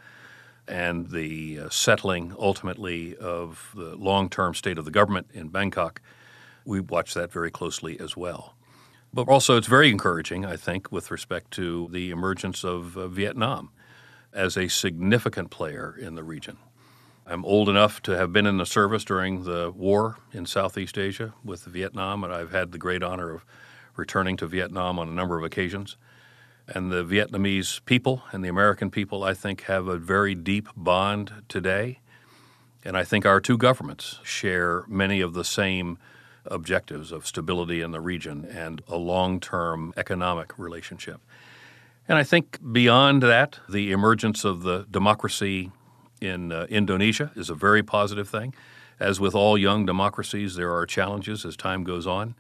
and 0.68 1.10
the 1.10 1.60
uh, 1.60 1.68
settling 1.70 2.34
ultimately 2.38 3.16
of 3.16 3.72
the 3.74 3.94
long 3.96 4.28
term 4.28 4.54
state 4.54 4.78
of 4.78 4.84
the 4.84 4.90
government 4.90 5.28
in 5.32 5.48
Bangkok, 5.48 6.00
we 6.64 6.80
watch 6.80 7.14
that 7.14 7.30
very 7.30 7.50
closely 7.50 7.98
as 8.00 8.16
well. 8.16 8.54
But 9.14 9.28
also, 9.28 9.56
it's 9.56 9.68
very 9.68 9.90
encouraging, 9.90 10.44
I 10.44 10.56
think, 10.56 10.90
with 10.90 11.10
respect 11.10 11.52
to 11.52 11.88
the 11.92 12.10
emergence 12.10 12.64
of 12.64 12.96
uh, 12.98 13.06
Vietnam 13.08 13.70
as 14.32 14.56
a 14.56 14.68
significant 14.68 15.50
player 15.50 15.96
in 15.98 16.16
the 16.16 16.24
region. 16.24 16.58
I'm 17.26 17.44
old 17.44 17.68
enough 17.68 18.02
to 18.02 18.12
have 18.12 18.32
been 18.32 18.46
in 18.46 18.58
the 18.58 18.66
service 18.66 19.04
during 19.04 19.44
the 19.44 19.72
war 19.74 20.18
in 20.32 20.46
Southeast 20.46 20.98
Asia 20.98 21.34
with 21.44 21.64
Vietnam, 21.64 22.22
and 22.22 22.32
I've 22.32 22.52
had 22.52 22.72
the 22.72 22.78
great 22.78 23.02
honor 23.02 23.30
of 23.30 23.44
returning 23.96 24.36
to 24.36 24.46
Vietnam 24.46 24.98
on 24.98 25.08
a 25.08 25.12
number 25.12 25.38
of 25.38 25.44
occasions. 25.44 25.96
And 26.68 26.90
the 26.90 27.04
Vietnamese 27.04 27.84
people 27.84 28.24
and 28.32 28.44
the 28.44 28.48
American 28.48 28.90
people, 28.90 29.22
I 29.22 29.34
think, 29.34 29.62
have 29.62 29.86
a 29.86 29.96
very 29.96 30.34
deep 30.34 30.68
bond 30.76 31.32
today. 31.48 32.00
And 32.84 32.96
I 32.96 33.04
think 33.04 33.24
our 33.24 33.40
two 33.40 33.56
governments 33.56 34.18
share 34.22 34.84
many 34.88 35.20
of 35.20 35.34
the 35.34 35.44
same 35.44 35.98
objectives 36.44 37.12
of 37.12 37.26
stability 37.26 37.80
in 37.80 37.90
the 37.90 38.00
region 38.00 38.44
and 38.44 38.82
a 38.88 38.96
long 38.96 39.40
term 39.40 39.92
economic 39.96 40.58
relationship. 40.58 41.20
And 42.08 42.18
I 42.18 42.22
think 42.22 42.58
beyond 42.72 43.22
that, 43.22 43.58
the 43.68 43.90
emergence 43.90 44.44
of 44.44 44.62
the 44.62 44.86
democracy 44.90 45.72
in 46.20 46.52
uh, 46.52 46.66
Indonesia 46.68 47.32
is 47.34 47.50
a 47.50 47.54
very 47.54 47.82
positive 47.82 48.28
thing. 48.28 48.54
As 48.98 49.20
with 49.20 49.34
all 49.34 49.58
young 49.58 49.84
democracies, 49.84 50.54
there 50.54 50.74
are 50.74 50.86
challenges 50.86 51.44
as 51.44 51.56
time 51.56 51.84
goes 51.84 52.06
on. 52.06 52.34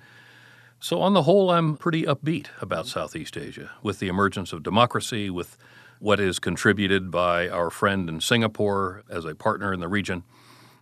So, 0.86 1.00
on 1.00 1.14
the 1.14 1.22
whole, 1.22 1.50
I'm 1.50 1.76
pretty 1.76 2.04
upbeat 2.04 2.46
about 2.60 2.86
Southeast 2.86 3.36
Asia 3.36 3.72
with 3.82 3.98
the 3.98 4.06
emergence 4.06 4.52
of 4.52 4.62
democracy, 4.62 5.28
with 5.28 5.58
what 5.98 6.20
is 6.20 6.38
contributed 6.38 7.10
by 7.10 7.48
our 7.48 7.70
friend 7.70 8.08
in 8.08 8.20
Singapore 8.20 9.02
as 9.10 9.24
a 9.24 9.34
partner 9.34 9.72
in 9.72 9.80
the 9.80 9.88
region. 9.88 10.22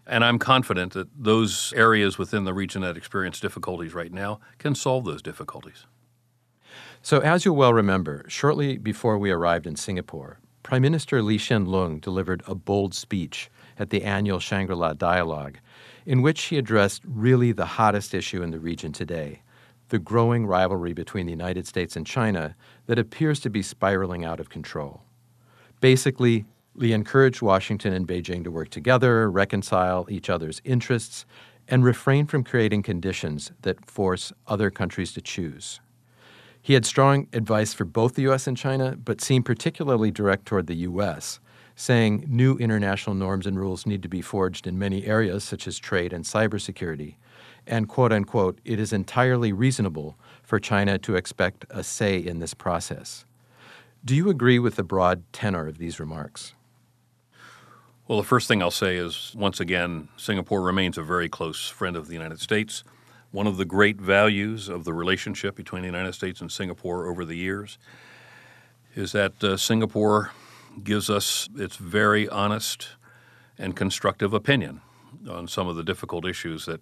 And 0.06 0.22
I'm 0.22 0.38
confident 0.38 0.92
that 0.92 1.08
those 1.16 1.72
areas 1.74 2.18
within 2.18 2.44
the 2.44 2.52
region 2.52 2.82
that 2.82 2.98
experience 2.98 3.40
difficulties 3.40 3.94
right 3.94 4.12
now 4.12 4.40
can 4.58 4.74
solve 4.74 5.06
those 5.06 5.22
difficulties. 5.22 5.86
So, 7.00 7.20
as 7.20 7.46
you'll 7.46 7.56
well 7.56 7.72
remember, 7.72 8.26
shortly 8.28 8.76
before 8.76 9.16
we 9.16 9.30
arrived 9.30 9.66
in 9.66 9.74
Singapore, 9.74 10.38
Prime 10.62 10.82
Minister 10.82 11.22
Lee 11.22 11.38
Hsien 11.38 11.64
Loong 11.66 12.02
delivered 12.02 12.42
a 12.46 12.54
bold 12.54 12.92
speech 12.92 13.50
at 13.78 13.88
the 13.88 14.02
annual 14.02 14.38
Shangri 14.38 14.76
La 14.76 14.92
Dialogue, 14.92 15.60
in 16.04 16.20
which 16.20 16.42
he 16.42 16.58
addressed 16.58 17.00
really 17.06 17.52
the 17.52 17.80
hottest 17.80 18.12
issue 18.12 18.42
in 18.42 18.50
the 18.50 18.60
region 18.60 18.92
today 18.92 19.40
the 19.88 19.98
growing 19.98 20.46
rivalry 20.46 20.92
between 20.92 21.26
the 21.26 21.32
United 21.32 21.66
States 21.66 21.96
and 21.96 22.06
China 22.06 22.56
that 22.86 22.98
appears 22.98 23.40
to 23.40 23.50
be 23.50 23.62
spiraling 23.62 24.24
out 24.24 24.40
of 24.40 24.48
control. 24.48 25.02
Basically, 25.80 26.44
Lee 26.74 26.92
encouraged 26.92 27.42
Washington 27.42 27.92
and 27.92 28.08
Beijing 28.08 28.42
to 28.44 28.50
work 28.50 28.68
together, 28.70 29.30
reconcile 29.30 30.06
each 30.08 30.28
other's 30.28 30.60
interests, 30.64 31.24
and 31.68 31.84
refrain 31.84 32.26
from 32.26 32.44
creating 32.44 32.82
conditions 32.82 33.52
that 33.62 33.88
force 33.90 34.32
other 34.46 34.70
countries 34.70 35.12
to 35.12 35.20
choose. 35.20 35.80
He 36.60 36.74
had 36.74 36.86
strong 36.86 37.28
advice 37.32 37.74
for 37.74 37.84
both 37.84 38.14
the 38.14 38.22
U.S. 38.22 38.46
and 38.46 38.56
China, 38.56 38.96
but 38.96 39.20
seemed 39.20 39.44
particularly 39.44 40.10
direct 40.10 40.46
toward 40.46 40.66
the 40.66 40.76
U.S., 40.76 41.38
saying 41.76 42.24
new 42.28 42.56
international 42.56 43.14
norms 43.14 43.46
and 43.46 43.58
rules 43.58 43.86
need 43.86 44.02
to 44.02 44.08
be 44.08 44.22
forged 44.22 44.66
in 44.66 44.78
many 44.78 45.04
areas, 45.04 45.44
such 45.44 45.66
as 45.66 45.78
trade 45.78 46.12
and 46.12 46.24
cybersecurity. 46.24 47.16
And, 47.66 47.88
quote 47.88 48.12
unquote, 48.12 48.60
it 48.64 48.78
is 48.78 48.92
entirely 48.92 49.52
reasonable 49.52 50.16
for 50.42 50.60
China 50.60 50.98
to 50.98 51.16
expect 51.16 51.64
a 51.70 51.82
say 51.82 52.18
in 52.18 52.38
this 52.38 52.54
process. 52.54 53.24
Do 54.04 54.14
you 54.14 54.28
agree 54.28 54.58
with 54.58 54.76
the 54.76 54.82
broad 54.82 55.22
tenor 55.32 55.66
of 55.66 55.78
these 55.78 55.98
remarks? 55.98 56.54
Well, 58.06 58.18
the 58.18 58.24
first 58.24 58.48
thing 58.48 58.60
I'll 58.60 58.70
say 58.70 58.96
is 58.96 59.32
once 59.34 59.60
again, 59.60 60.08
Singapore 60.18 60.60
remains 60.60 60.98
a 60.98 61.02
very 61.02 61.28
close 61.30 61.70
friend 61.70 61.96
of 61.96 62.06
the 62.06 62.12
United 62.12 62.38
States. 62.38 62.84
One 63.30 63.46
of 63.46 63.56
the 63.56 63.64
great 63.64 63.98
values 63.98 64.68
of 64.68 64.84
the 64.84 64.92
relationship 64.92 65.56
between 65.56 65.82
the 65.82 65.88
United 65.88 66.12
States 66.12 66.42
and 66.42 66.52
Singapore 66.52 67.06
over 67.06 67.24
the 67.24 67.34
years 67.34 67.78
is 68.94 69.12
that 69.12 69.42
uh, 69.42 69.56
Singapore 69.56 70.32
gives 70.82 71.08
us 71.08 71.48
its 71.56 71.76
very 71.76 72.28
honest 72.28 72.88
and 73.56 73.74
constructive 73.74 74.34
opinion 74.34 74.82
on 75.28 75.48
some 75.48 75.66
of 75.66 75.76
the 75.76 75.82
difficult 75.82 76.26
issues 76.26 76.66
that 76.66 76.80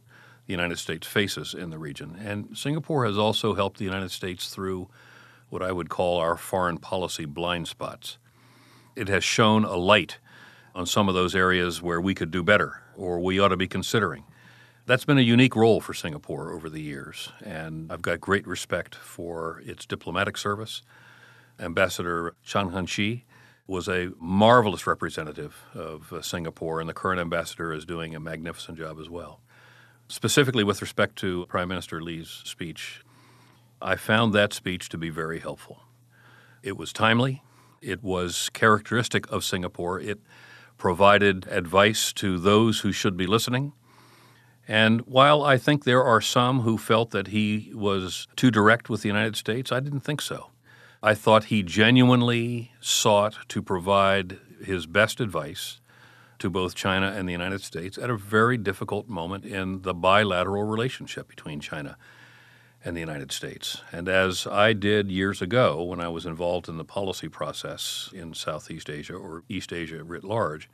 the 0.52 0.61
United 0.62 0.78
States 0.78 1.06
faces 1.06 1.54
in 1.54 1.71
the 1.71 1.78
region. 1.78 2.14
And 2.23 2.54
Singapore 2.54 3.06
has 3.06 3.16
also 3.16 3.54
helped 3.54 3.78
the 3.78 3.87
United 3.87 4.11
States 4.11 4.50
through 4.50 4.90
what 5.49 5.62
I 5.62 5.73
would 5.73 5.88
call 5.88 6.18
our 6.18 6.37
foreign 6.37 6.76
policy 6.76 7.25
blind 7.25 7.68
spots. 7.68 8.18
It 8.94 9.09
has 9.09 9.25
shown 9.25 9.64
a 9.64 9.76
light 9.76 10.18
on 10.75 10.85
some 10.85 11.09
of 11.09 11.14
those 11.14 11.35
areas 11.35 11.80
where 11.80 12.02
we 12.02 12.14
could 12.14 12.30
do 12.30 12.42
better 12.42 12.82
or 12.94 13.18
we 13.18 13.38
ought 13.38 13.49
to 13.49 13.56
be 13.56 13.66
considering. 13.66 14.25
That's 14.85 15.06
been 15.06 15.16
a 15.16 15.23
unique 15.23 15.56
role 15.56 15.80
for 15.80 15.94
Singapore 15.94 16.52
over 16.52 16.68
the 16.68 16.82
years, 16.82 17.30
and 17.42 17.90
I've 17.90 18.02
got 18.02 18.21
great 18.21 18.47
respect 18.47 18.94
for 18.94 19.62
its 19.64 19.87
diplomatic 19.87 20.37
service. 20.37 20.82
Ambassador 21.59 22.35
Chan 22.44 22.73
Heng 22.73 22.87
Chee 22.87 23.25
was 23.66 23.88
a 23.88 24.11
marvelous 24.21 24.87
representative 24.87 25.62
of 25.73 26.12
uh, 26.12 26.21
Singapore, 26.21 26.80
and 26.80 26.90
the 26.90 26.94
current 26.94 27.21
ambassador 27.21 27.73
is 27.73 27.87
doing 27.87 28.14
a 28.14 28.21
magnificent 28.21 28.76
job 28.76 28.99
as 29.00 29.09
well. 29.09 29.40
Specifically, 30.09 30.64
with 30.64 30.82
respect 30.82 31.16
to 31.16 31.47
Prime 31.47 31.68
Minister 31.68 32.00
Lee's 32.00 32.42
speech, 32.44 33.02
I 33.80 33.97
found 33.97 34.32
that 34.32 34.52
speech 34.52 34.88
to 34.90 34.99
be 34.99 35.11
very 35.11 35.40
helpful. 35.40 35.85
It 36.62 36.76
was 36.76 36.92
timely, 36.92 37.42
it 37.80 38.02
was 38.02 38.49
characteristic 38.50 39.30
of 39.32 39.44
Singapore, 39.44 39.99
it 39.99 40.21
provided 40.78 41.47
advice 41.49 42.12
to 42.14 42.38
those 42.38 42.80
who 42.80 42.92
should 42.92 43.16
be 43.16 43.26
listening. 43.26 43.73
And 44.68 45.00
while 45.02 45.42
I 45.42 45.59
think 45.59 45.85
there 45.85 46.04
are 46.04 46.21
some 46.21 46.61
who 46.61 46.78
felt 46.78 47.11
that 47.11 47.28
he 47.28 47.73
was 47.75 48.28
too 48.37 48.50
direct 48.50 48.88
with 48.88 49.02
the 49.02 49.09
United 49.09 49.37
States, 49.37 49.73
I 49.73 49.80
didn't 49.80 50.00
think 50.00 50.21
so. 50.21 50.50
I 51.02 51.14
thought 51.14 51.44
he 51.44 51.64
genuinely 51.64 52.73
sought 52.80 53.49
to 53.49 53.61
provide 53.61 54.38
his 54.64 54.87
best 54.87 55.21
advice 55.21 55.80
to 56.42 56.50
both 56.50 56.75
China 56.75 57.06
and 57.06 57.28
the 57.28 57.32
United 57.32 57.62
States 57.62 57.96
at 57.96 58.11
a 58.11 58.16
very 58.16 58.58
difficult 58.58 59.08
moment 59.08 59.44
in 59.44 59.82
the 59.82 59.94
bilateral 59.94 60.64
relationship 60.64 61.28
between 61.28 61.61
China 61.61 61.96
and 62.84 62.96
the 62.96 63.00
United 63.00 63.30
States. 63.30 63.80
And 63.92 64.08
as 64.08 64.44
I 64.49 64.72
did 64.72 65.08
years 65.08 65.40
ago 65.40 65.80
when 65.84 66.00
I 66.00 66.08
was 66.08 66.26
involved 66.26 66.68
in 66.68 66.78
the 66.78 66.84
policy 66.84 67.28
process 67.28 68.11
in 68.12 68.34
Southeast 68.34 68.90
Asia 68.90 69.14
or 69.14 69.44
East 69.49 69.72
Asia 69.72 70.02
writ 70.02 70.25
large, 70.25 70.68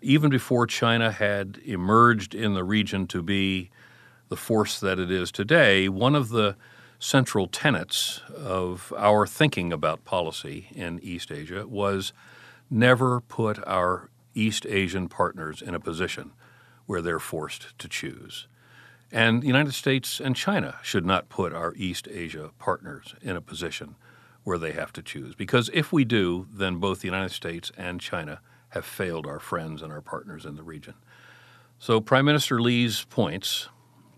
even 0.00 0.30
before 0.30 0.66
China 0.66 1.12
had 1.12 1.60
emerged 1.66 2.34
in 2.34 2.54
the 2.54 2.64
region 2.64 3.06
to 3.08 3.22
be 3.22 3.68
the 4.30 4.36
force 4.38 4.80
that 4.80 4.98
it 4.98 5.10
is 5.10 5.30
today, 5.30 5.90
one 5.90 6.14
of 6.14 6.30
the 6.30 6.56
central 6.98 7.46
tenets 7.46 8.22
of 8.34 8.90
our 8.96 9.26
thinking 9.26 9.70
about 9.70 10.06
policy 10.06 10.68
in 10.74 10.98
East 11.02 11.30
Asia 11.30 11.66
was 11.66 12.14
never 12.70 13.20
put 13.20 13.58
our 13.66 14.08
East 14.38 14.66
Asian 14.66 15.08
partners 15.08 15.60
in 15.62 15.74
a 15.74 15.80
position 15.80 16.32
where 16.86 17.02
they're 17.02 17.18
forced 17.18 17.78
to 17.78 17.88
choose. 17.88 18.46
And 19.10 19.42
the 19.42 19.46
United 19.46 19.74
States 19.74 20.20
and 20.20 20.36
China 20.36 20.76
should 20.82 21.04
not 21.04 21.28
put 21.28 21.52
our 21.52 21.74
East 21.76 22.08
Asia 22.10 22.50
partners 22.58 23.14
in 23.22 23.36
a 23.36 23.40
position 23.40 23.96
where 24.44 24.58
they 24.58 24.72
have 24.72 24.92
to 24.94 25.02
choose. 25.02 25.34
Because 25.34 25.70
if 25.72 25.92
we 25.92 26.04
do, 26.04 26.46
then 26.52 26.76
both 26.76 27.00
the 27.00 27.08
United 27.08 27.32
States 27.32 27.72
and 27.76 28.00
China 28.00 28.40
have 28.70 28.84
failed 28.84 29.26
our 29.26 29.40
friends 29.40 29.82
and 29.82 29.92
our 29.92 30.00
partners 30.00 30.44
in 30.44 30.56
the 30.56 30.62
region. 30.62 30.94
So 31.78 32.00
Prime 32.00 32.24
Minister 32.24 32.60
Lee's 32.60 33.04
points 33.04 33.68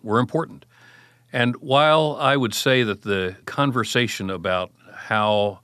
were 0.02 0.18
important. 0.18 0.64
And 1.32 1.56
while 1.56 2.16
I 2.18 2.36
would 2.36 2.54
say 2.54 2.82
that 2.82 3.02
the 3.02 3.36
conversation 3.44 4.30
about 4.30 4.72
how 4.92 5.60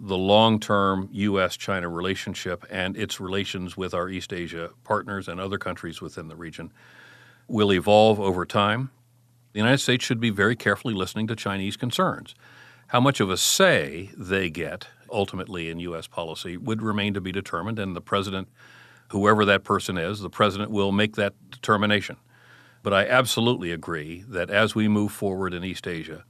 the 0.00 0.16
long 0.16 0.58
term 0.58 1.08
U.S. 1.12 1.56
China 1.56 1.88
relationship 1.88 2.64
and 2.70 2.96
its 2.96 3.20
relations 3.20 3.76
with 3.76 3.92
our 3.92 4.08
East 4.08 4.32
Asia 4.32 4.70
partners 4.82 5.28
and 5.28 5.38
other 5.38 5.58
countries 5.58 6.00
within 6.00 6.28
the 6.28 6.36
region 6.36 6.72
will 7.46 7.72
evolve 7.72 8.18
over 8.18 8.46
time, 8.46 8.90
the 9.52 9.58
United 9.58 9.78
States 9.78 10.04
should 10.04 10.20
be 10.20 10.30
very 10.30 10.56
carefully 10.56 10.94
listening 10.94 11.26
to 11.26 11.36
Chinese 11.36 11.76
concerns. 11.76 12.34
How 12.88 13.00
much 13.00 13.20
of 13.20 13.30
a 13.30 13.36
say 13.36 14.10
they 14.16 14.48
get 14.48 14.88
ultimately 15.12 15.68
in 15.68 15.80
U.S. 15.80 16.06
policy 16.06 16.56
would 16.56 16.82
remain 16.82 17.14
to 17.14 17.20
be 17.20 17.32
determined, 17.32 17.78
and 17.78 17.94
the 17.94 18.00
president, 18.00 18.48
whoever 19.10 19.44
that 19.44 19.64
person 19.64 19.98
is, 19.98 20.20
the 20.20 20.30
president 20.30 20.70
will 20.70 20.92
make 20.92 21.16
that 21.16 21.34
determination. 21.50 22.16
But 22.82 22.94
I 22.94 23.06
absolutely 23.06 23.72
agree 23.72 24.24
that 24.28 24.50
as 24.50 24.74
we 24.74 24.88
move 24.88 25.12
forward 25.12 25.52
in 25.52 25.64
East 25.64 25.86
Asia, 25.86 26.24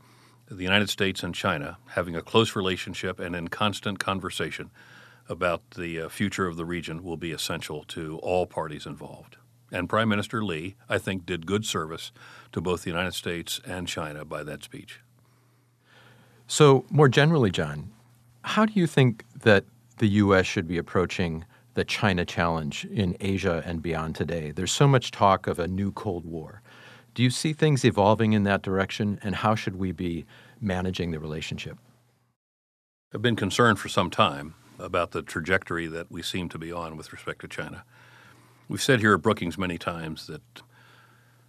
the 0.50 0.64
United 0.64 0.90
States 0.90 1.22
and 1.22 1.34
China 1.34 1.78
having 1.90 2.16
a 2.16 2.22
close 2.22 2.56
relationship 2.56 3.20
and 3.20 3.36
in 3.36 3.48
constant 3.48 3.98
conversation 3.98 4.70
about 5.28 5.62
the 5.72 6.00
uh, 6.00 6.08
future 6.08 6.46
of 6.46 6.56
the 6.56 6.64
region 6.64 7.04
will 7.04 7.16
be 7.16 7.30
essential 7.30 7.84
to 7.84 8.18
all 8.18 8.46
parties 8.46 8.84
involved. 8.84 9.36
And 9.70 9.88
Prime 9.88 10.08
Minister 10.08 10.44
Lee, 10.44 10.74
I 10.88 10.98
think, 10.98 11.24
did 11.24 11.46
good 11.46 11.64
service 11.64 12.10
to 12.52 12.60
both 12.60 12.82
the 12.82 12.90
United 12.90 13.14
States 13.14 13.60
and 13.64 13.86
China 13.86 14.24
by 14.24 14.42
that 14.42 14.64
speech. 14.64 15.00
So, 16.48 16.84
more 16.90 17.08
generally, 17.08 17.52
John, 17.52 17.92
how 18.42 18.66
do 18.66 18.72
you 18.74 18.88
think 18.88 19.24
that 19.42 19.64
the 19.98 20.08
U.S. 20.08 20.46
should 20.46 20.66
be 20.66 20.78
approaching 20.78 21.44
the 21.74 21.84
China 21.84 22.24
challenge 22.24 22.84
in 22.86 23.16
Asia 23.20 23.62
and 23.64 23.82
beyond 23.82 24.16
today. 24.16 24.50
There's 24.50 24.72
so 24.72 24.88
much 24.88 25.10
talk 25.10 25.46
of 25.46 25.58
a 25.58 25.68
new 25.68 25.92
Cold 25.92 26.24
War. 26.24 26.62
Do 27.14 27.22
you 27.22 27.30
see 27.30 27.52
things 27.52 27.84
evolving 27.84 28.32
in 28.32 28.44
that 28.44 28.62
direction, 28.62 29.18
and 29.22 29.34
how 29.34 29.54
should 29.54 29.76
we 29.76 29.92
be 29.92 30.26
managing 30.60 31.10
the 31.10 31.18
relationship? 31.18 31.78
I've 33.12 33.22
been 33.22 33.36
concerned 33.36 33.78
for 33.80 33.88
some 33.88 34.10
time 34.10 34.54
about 34.78 35.10
the 35.10 35.22
trajectory 35.22 35.88
that 35.88 36.10
we 36.10 36.22
seem 36.22 36.48
to 36.50 36.58
be 36.58 36.70
on 36.70 36.96
with 36.96 37.12
respect 37.12 37.40
to 37.40 37.48
China. 37.48 37.84
We've 38.68 38.80
said 38.80 39.00
here 39.00 39.14
at 39.14 39.22
Brookings 39.22 39.58
many 39.58 39.76
times 39.76 40.28
that 40.28 40.62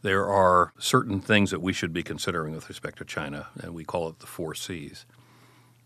there 0.02 0.28
are 0.28 0.74
certain 0.80 1.22
things 1.22 1.52
that 1.52 1.62
we 1.62 1.74
should 1.74 1.94
be 1.94 2.02
considering 2.02 2.56
with 2.56 2.68
respect 2.68 2.98
to 2.98 3.06
China, 3.06 3.48
and 3.62 3.76
we 3.76 3.84
call 3.84 4.10
it 4.10 4.20
the 4.20 4.26
four 4.26 4.56
C's, 4.56 5.06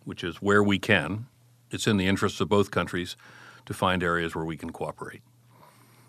which 0.05 0.23
is 0.23 0.37
where 0.37 0.63
we 0.63 0.79
can, 0.79 1.27
it's 1.69 1.87
in 1.87 1.97
the 1.97 2.07
interests 2.07 2.39
of 2.39 2.47
both 2.47 2.71
countries 2.71 3.17
to 3.65 3.73
find 3.73 4.01
areas 4.01 4.33
where 4.33 4.45
we 4.45 4.55
can 4.55 4.71
cooperate. 4.71 5.21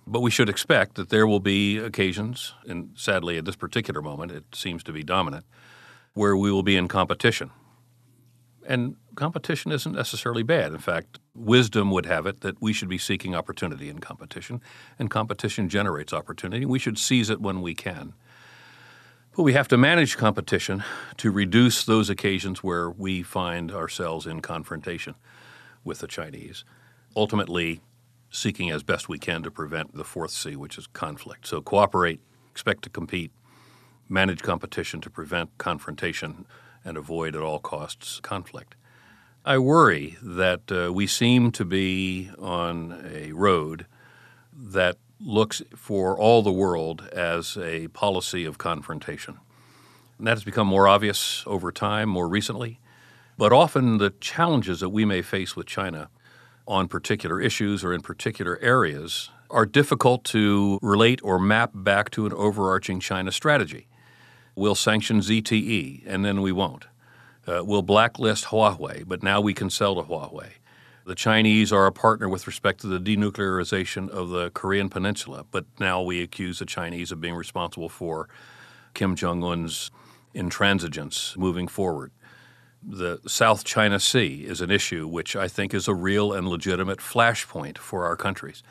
But 0.07 0.21
we 0.21 0.31
should 0.31 0.49
expect 0.49 0.95
that 0.95 1.09
there 1.09 1.27
will 1.27 1.41
be 1.41 1.79
occasions, 1.79 2.55
and 2.67 2.91
sadly 2.95 3.39
at 3.39 3.45
this 3.45 3.57
particular 3.57 4.01
moment 4.01 4.31
it 4.31 4.45
seems 4.55 4.85
to 4.85 4.93
be 4.93 5.03
dominant, 5.03 5.45
where 6.15 6.37
we 6.37 6.53
will 6.53 6.63
be 6.63 6.77
in 6.77 6.87
competition. 6.87 7.51
And 8.67 8.97
competition 9.17 9.73
isn't 9.73 9.95
necessarily 9.95 10.43
bad. 10.43 10.73
In 10.73 10.79
fact, 10.79 11.19
wisdom 11.35 11.91
would 11.91 12.07
have 12.07 12.27
it 12.27 12.41
that 12.41 12.61
we 12.61 12.73
should 12.73 12.89
be 12.89 12.99
seeking 12.99 13.35
opportunity 13.35 13.89
in 13.89 13.99
competition, 13.99 14.61
and 14.99 15.11
competition 15.11 15.69
generates 15.69 16.13
opportunity. 16.13 16.65
We 16.65 16.79
should 16.79 16.99
seize 16.99 17.31
it 17.31 17.41
when 17.41 17.61
we 17.61 17.75
can. 17.75 18.15
But 19.37 19.43
we 19.43 19.53
have 19.53 19.69
to 19.69 19.77
manage 19.77 20.17
competition 20.17 20.83
to 21.19 21.31
reduce 21.31 21.85
those 21.85 22.09
occasions 22.09 22.63
where 22.63 22.89
we 22.91 23.23
find 23.23 23.71
ourselves 23.71 24.27
in 24.27 24.41
confrontation 24.41 25.15
with 25.85 25.99
the 25.99 26.07
Chinese, 26.07 26.65
ultimately 27.15 27.81
seeking 28.30 28.71
as 28.71 28.83
best 28.83 29.09
we 29.09 29.18
can 29.18 29.42
to 29.42 29.50
prevent 29.50 29.95
the 29.95 30.04
fourth 30.04 30.30
C, 30.30 30.56
which 30.56 30.78
is 30.78 30.87
conflict. 30.88 31.47
So 31.47 31.61
cooperate, 31.61 32.21
expect 32.50 32.83
to 32.83 32.90
compete, 32.90 33.33
manage 34.09 34.42
competition 34.42 35.00
to 35.02 35.11
prevent 35.11 35.56
confrontation, 35.59 36.47
and 36.85 36.97
avoid 36.97 37.35
at 37.35 37.42
all 37.42 37.59
costs 37.59 38.21
conflict. 38.21 38.76
I 39.45 39.59
worry 39.59 40.16
that 40.23 40.71
uh, 40.71 40.92
we 40.92 41.06
seem 41.06 41.52
to 41.52 41.64
be 41.64 42.30
on 42.38 43.04
a 43.12 43.33
road 43.33 43.87
that 44.52 44.97
looks 45.21 45.62
for 45.75 46.18
all 46.18 46.42
the 46.42 46.52
world 46.52 47.09
as 47.12 47.56
a 47.56 47.88
policy 47.88 48.45
of 48.45 48.59
confrontation. 48.59 49.38
And 50.18 50.26
that 50.26 50.33
has 50.33 50.45
become 50.45 50.66
more 50.66 50.88
obvious 50.88 51.42
over 51.47 51.71
time, 51.73 52.09
more 52.09 52.28
recently. 52.28 52.80
But 53.38 53.52
often 53.52 53.99
the 53.99 54.11
challenges 54.11 54.80
that 54.80 54.88
we 54.88 55.04
may 55.04 55.23
face 55.23 55.54
with 55.54 55.66
China 55.66 56.09
on 56.66 56.88
particular 56.88 57.40
issues 57.40 57.85
or 57.85 57.92
in 57.92 58.02
particular 58.02 58.58
areas 58.61 59.30
are 59.50 59.66
difficult 59.66 60.25
to 60.25 60.78
relate 60.82 61.20
or 61.23 61.38
map 61.38 61.70
back 61.75 62.11
to 62.11 62.26
an 62.26 62.32
overarching 62.32 63.00
China 63.00 63.30
strategy. 63.30 63.87
We'll 64.54 64.75
sanction 64.75 65.20
ZTE 65.20 66.02
and 66.06 66.25
then 66.25 66.42
we 66.42 66.52
won't. 66.52 66.87
Uh, 67.46 67.62
we'll 67.64 67.82
blacklist 67.82 68.46
Huawei, 68.46 69.04
but 69.06 69.23
now 69.23 69.40
we 69.40 69.54
can 69.54 69.70
sell 69.70 69.94
to 69.94 70.02
Huawei. 70.02 70.50
The 71.04 71.14
Chinese 71.14 71.73
are 71.73 71.87
a 71.87 71.92
partner 71.92 72.28
with 72.28 72.49
respect 72.49 72.80
to 72.80 72.88
the 72.88 72.99
denuclearization 72.99 74.08
of 74.08 74.30
the 74.30 74.50
Korean 74.50 74.88
Peninsula, 74.88 75.44
but 75.52 75.64
now 75.78 76.02
we 76.02 76.20
accuse 76.20 76.58
the 76.58 76.66
Chinese 76.66 77.12
of 77.12 77.20
being 77.20 77.37
responsible 77.37 77.88
for 77.88 78.28
Kim 78.92 79.14
Jong 79.14 79.44
un's 79.44 79.92
intransigence 80.35 81.37
moving 81.37 81.68
forward. 81.68 82.11
The 82.88 83.19
South 83.26 83.64
China 83.64 83.99
Sea 83.99 84.45
is 84.47 84.61
an 84.61 84.71
issue 84.71 85.09
which 85.09 85.35
I 85.35 85.49
think 85.49 85.75
is 85.75 85.88
a 85.88 85.95
real 85.95 86.33
and 86.33 86.47
legitimate 86.47 87.00
flashpoint 87.00 87.78
for 87.78 88.05
our 88.05 88.14
countries. 88.14 88.62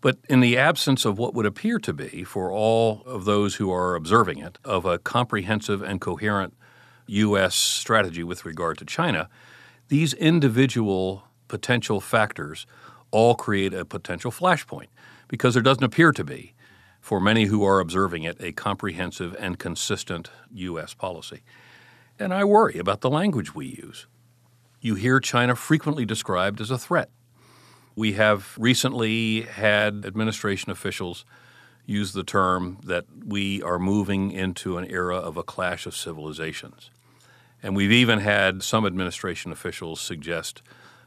But 0.00 0.18
in 0.28 0.40
the 0.40 0.58
absence 0.58 1.04
of 1.04 1.16
what 1.16 1.32
would 1.32 1.46
appear 1.46 1.78
to 1.78 1.92
be, 1.92 2.24
for 2.24 2.50
all 2.50 3.04
of 3.06 3.24
those 3.24 3.54
who 3.54 3.70
are 3.70 3.94
observing 3.94 4.38
it, 4.38 4.58
of 4.64 4.84
a 4.84 4.98
comprehensive 4.98 5.80
and 5.80 6.00
coherent 6.00 6.54
U.S. 7.06 7.54
strategy 7.54 8.24
with 8.24 8.44
regard 8.44 8.78
to 8.78 8.84
China, 8.84 9.28
these 9.86 10.12
individual 10.12 11.22
potential 11.46 12.00
factors 12.00 12.66
all 13.12 13.36
create 13.36 13.72
a 13.72 13.84
potential 13.84 14.32
flashpoint 14.32 14.88
because 15.28 15.54
there 15.54 15.62
doesn't 15.62 15.84
appear 15.84 16.10
to 16.10 16.24
be, 16.24 16.54
for 17.00 17.20
many 17.20 17.44
who 17.44 17.62
are 17.62 17.78
observing 17.78 18.24
it, 18.24 18.36
a 18.40 18.50
comprehensive 18.50 19.36
and 19.38 19.60
consistent 19.60 20.32
U.S. 20.52 20.94
policy. 20.94 21.42
And 22.18 22.32
I 22.32 22.44
worry 22.44 22.78
about 22.78 23.02
the 23.02 23.10
language 23.10 23.54
we 23.54 23.66
use. 23.66 24.06
You 24.80 24.94
hear 24.94 25.20
China 25.20 25.54
frequently 25.54 26.06
described 26.06 26.60
as 26.60 26.70
a 26.70 26.78
threat. 26.78 27.10
We 27.94 28.12
have 28.14 28.54
recently 28.58 29.42
had 29.42 30.04
administration 30.06 30.70
officials 30.70 31.24
use 31.84 32.12
the 32.12 32.24
term 32.24 32.78
that 32.84 33.04
we 33.24 33.62
are 33.62 33.78
moving 33.78 34.32
into 34.32 34.76
an 34.76 34.90
era 34.90 35.16
of 35.16 35.36
a 35.36 35.42
clash 35.42 35.86
of 35.86 35.94
civilizations. 35.94 36.90
And 37.62 37.76
we've 37.76 37.92
even 37.92 38.20
had 38.20 38.62
some 38.62 38.86
administration 38.86 39.52
officials 39.52 40.00
suggest 40.00 40.62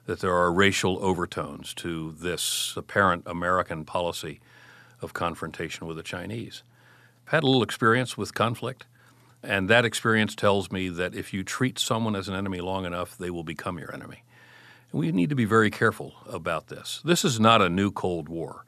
that 0.06 0.20
there 0.20 0.34
are 0.34 0.51
racial 0.51 0.98
overtones 1.04 1.74
to 1.75 2.12
this 2.12 2.74
apparent 2.75 3.24
American 3.25 3.84
policy 3.84 4.42
of 5.01 5.13
confrontation 5.13 5.86
with 5.86 5.98
the 5.98 6.04
Chinese. 6.04 6.63
I've 7.28 7.34
had 7.34 7.44
a 7.44 7.46
little 7.46 7.63
experience 7.63 8.18
with 8.18 8.34
conflict, 8.34 8.86
and 9.41 9.69
that 9.69 9.86
experience 9.86 10.36
tells 10.36 10.71
me 10.71 10.89
that 10.89 11.15
if 11.15 11.34
you 11.34 11.43
treat 11.43 11.80
someone 11.80 12.15
as 12.15 12.28
an 12.28 12.36
enemy 12.36 12.60
long 12.60 12.86
enough, 12.86 13.17
they 13.17 13.30
will 13.30 13.43
become 13.43 13.78
your 13.78 13.93
enemy. 13.93 14.23
And 14.91 14.99
we 14.99 15.12
need 15.12 15.30
to 15.30 15.36
be 15.36 15.45
very 15.45 15.69
careful 15.69 16.15
about 16.28 16.67
this. 16.67 17.02
This 17.06 17.23
is 17.23 17.39
not 17.39 17.62
a 17.62 17.69
new 17.69 17.91
Cold 17.91 18.28
War. 18.28 18.65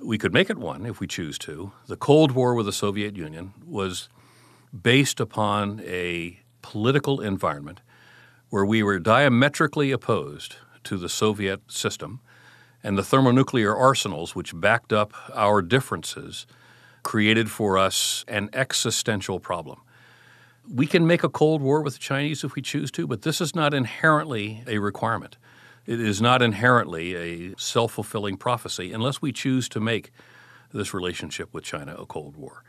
We 0.00 0.18
could 0.18 0.32
make 0.32 0.50
it 0.50 0.58
one 0.58 0.86
if 0.86 1.00
we 1.00 1.06
choose 1.06 1.38
to. 1.40 1.72
The 1.86 1.96
Cold 1.96 2.32
War 2.32 2.54
with 2.54 2.66
the 2.66 2.72
Soviet 2.72 3.16
Union 3.16 3.54
was 3.66 4.08
based 4.82 5.18
upon 5.18 5.80
a 5.84 6.40
political 6.62 7.20
environment 7.20 7.80
where 8.50 8.64
we 8.64 8.82
were 8.82 8.98
diametrically 8.98 9.90
opposed 9.90 10.56
to 10.84 10.96
the 10.96 11.08
Soviet 11.08 11.60
system, 11.70 12.20
and 12.82 12.96
the 12.96 13.02
thermonuclear 13.02 13.74
arsenals, 13.74 14.34
which 14.34 14.58
backed 14.58 14.92
up 14.92 15.12
our 15.34 15.60
differences, 15.60 16.46
created 17.02 17.50
for 17.50 17.76
us 17.76 18.24
an 18.28 18.48
existential 18.52 19.40
problem. 19.40 19.80
We 20.70 20.86
can 20.86 21.06
make 21.06 21.24
a 21.24 21.28
Cold 21.28 21.62
War 21.62 21.82
with 21.82 21.94
the 21.94 21.98
Chinese 21.98 22.44
if 22.44 22.54
we 22.54 22.62
choose 22.62 22.90
to, 22.92 23.06
but 23.06 23.22
this 23.22 23.40
is 23.40 23.54
not 23.54 23.72
inherently 23.72 24.62
a 24.66 24.78
requirement. 24.78 25.38
It 25.86 26.00
is 26.00 26.20
not 26.20 26.42
inherently 26.42 27.14
a 27.14 27.54
self 27.58 27.92
fulfilling 27.92 28.36
prophecy 28.36 28.92
unless 28.92 29.22
we 29.22 29.32
choose 29.32 29.68
to 29.70 29.80
make 29.80 30.10
this 30.72 30.92
relationship 30.92 31.54
with 31.54 31.64
China 31.64 31.94
a 31.94 32.04
Cold 32.04 32.36
War. 32.36 32.62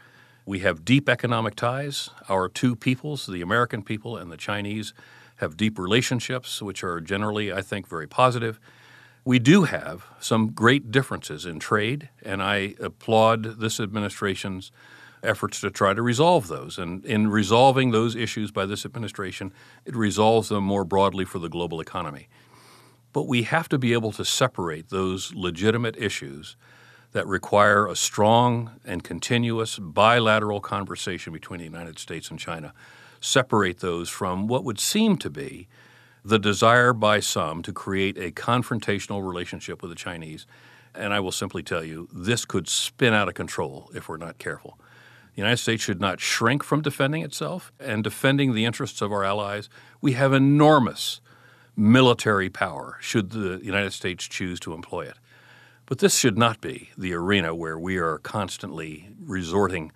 We 0.45 0.59
have 0.59 0.85
deep 0.85 1.09
economic 1.09 1.55
ties. 1.55 2.09
Our 2.29 2.47
two 2.47 2.75
peoples, 2.75 3.27
the 3.27 3.41
American 3.41 3.83
people 3.83 4.15
and 4.15 4.31
the 4.31 4.37
Chinese, 4.37 4.93
have 5.35 5.57
deep 5.57 5.77
relationships, 5.77 6.61
which 6.61 6.83
are 6.83 7.01
generally, 7.01 7.51
I 7.51 7.61
think, 7.61 7.87
very 7.87 8.07
positive. 8.07 8.59
We 9.25 9.39
do 9.39 9.63
have 9.63 10.05
some 10.19 10.51
great 10.51 10.91
differences 10.91 11.45
in 11.45 11.59
trade, 11.59 12.09
and 12.23 12.41
I 12.41 12.75
applaud 12.79 13.59
this 13.59 13.79
administration's 13.79 14.71
efforts 15.23 15.61
to 15.61 15.69
try 15.69 15.93
to 15.93 16.01
resolve 16.01 16.47
those. 16.47 16.77
And 16.77 17.05
in 17.05 17.29
resolving 17.29 17.91
those 17.91 18.15
issues 18.15 18.51
by 18.51 18.65
this 18.65 18.85
administration, 18.85 19.53
it 19.85 19.95
resolves 19.95 20.49
them 20.49 20.63
more 20.63 20.83
broadly 20.83 21.25
for 21.25 21.39
the 21.39 21.49
global 21.49 21.81
economy. 21.81 22.29
But 23.11 23.27
we 23.27 23.43
have 23.43 23.67
to 23.69 23.77
be 23.77 23.93
able 23.93 24.11
to 24.13 24.25
separate 24.25 24.89
those 24.89 25.33
legitimate 25.33 25.97
issues 25.97 26.55
that 27.11 27.25
require 27.25 27.87
a 27.87 27.95
strong 27.95 28.71
and 28.85 29.03
continuous 29.03 29.79
bilateral 29.79 30.61
conversation 30.61 31.33
between 31.33 31.59
the 31.59 31.65
United 31.65 31.97
States 31.97 32.29
and 32.29 32.39
China 32.39 32.73
separate 33.19 33.79
those 33.79 34.09
from 34.09 34.47
what 34.47 34.63
would 34.63 34.79
seem 34.79 35.17
to 35.17 35.29
be 35.29 35.67
the 36.23 36.39
desire 36.39 36.93
by 36.93 37.19
some 37.19 37.63
to 37.63 37.73
create 37.73 38.17
a 38.17 38.31
confrontational 38.31 39.27
relationship 39.27 39.81
with 39.81 39.89
the 39.89 39.95
Chinese. 39.95 40.45
And 40.93 41.13
I 41.13 41.19
will 41.19 41.31
simply 41.31 41.63
tell 41.63 41.83
you, 41.83 42.07
this 42.13 42.45
could 42.45 42.67
spin 42.67 43.13
out 43.13 43.27
of 43.27 43.33
control 43.33 43.89
if 43.93 44.09
we're 44.09 44.17
not 44.17 44.37
careful. 44.37 44.77
The 45.39 45.45
United 45.45 45.61
States 45.61 45.81
should 45.81 46.01
not 46.01 46.19
shrink 46.19 46.65
from 46.65 46.81
defending 46.81 47.21
itself 47.21 47.71
and 47.79 48.03
defending 48.03 48.53
the 48.53 48.65
interests 48.65 49.01
of 49.01 49.13
our 49.13 49.23
allies. 49.23 49.69
We 50.01 50.11
have 50.11 50.33
enormous 50.33 51.21
military 51.77 52.49
power 52.49 52.97
should 52.99 53.29
the 53.29 53.61
United 53.63 53.93
States 53.93 54.27
choose 54.27 54.59
to 54.59 54.73
employ 54.73 55.05
it. 55.05 55.15
But 55.85 55.99
this 55.99 56.17
should 56.17 56.37
not 56.37 56.59
be 56.59 56.89
the 56.97 57.13
arena 57.13 57.55
where 57.55 57.79
we 57.79 57.95
are 57.95 58.17
constantly 58.17 59.15
resorting 59.17 59.93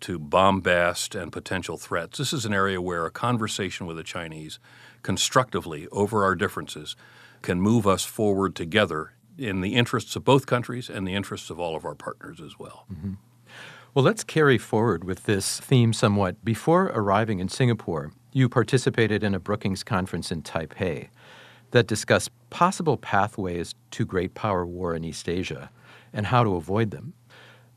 to 0.00 0.18
bombast 0.18 1.14
and 1.14 1.30
potential 1.30 1.76
threats. 1.76 2.16
This 2.16 2.32
is 2.32 2.46
an 2.46 2.54
area 2.54 2.80
where 2.80 3.04
a 3.04 3.10
conversation 3.10 3.86
with 3.86 3.98
the 3.98 4.02
Chinese 4.02 4.58
constructively 5.02 5.88
over 5.92 6.24
our 6.24 6.34
differences 6.34 6.96
can 7.42 7.60
move 7.60 7.86
us 7.86 8.06
forward 8.06 8.56
together 8.56 9.12
in 9.36 9.60
the 9.60 9.74
interests 9.74 10.16
of 10.16 10.24
both 10.24 10.46
countries 10.46 10.88
and 10.88 11.06
the 11.06 11.14
interests 11.14 11.50
of 11.50 11.60
all 11.60 11.76
of 11.76 11.84
our 11.84 11.94
partners 11.94 12.40
as 12.40 12.58
well. 12.58 12.86
Mm-hmm. 12.90 13.12
Well, 13.96 14.04
let's 14.04 14.24
carry 14.24 14.58
forward 14.58 15.04
with 15.04 15.24
this 15.24 15.58
theme 15.58 15.94
somewhat. 15.94 16.44
Before 16.44 16.92
arriving 16.92 17.38
in 17.38 17.48
Singapore, 17.48 18.12
you 18.30 18.46
participated 18.46 19.24
in 19.24 19.34
a 19.34 19.40
Brookings 19.40 19.82
conference 19.82 20.30
in 20.30 20.42
Taipei 20.42 21.08
that 21.70 21.86
discussed 21.86 22.30
possible 22.50 22.98
pathways 22.98 23.74
to 23.92 24.04
great 24.04 24.34
power 24.34 24.66
war 24.66 24.94
in 24.94 25.02
East 25.02 25.30
Asia 25.30 25.70
and 26.12 26.26
how 26.26 26.44
to 26.44 26.56
avoid 26.56 26.90
them. 26.90 27.14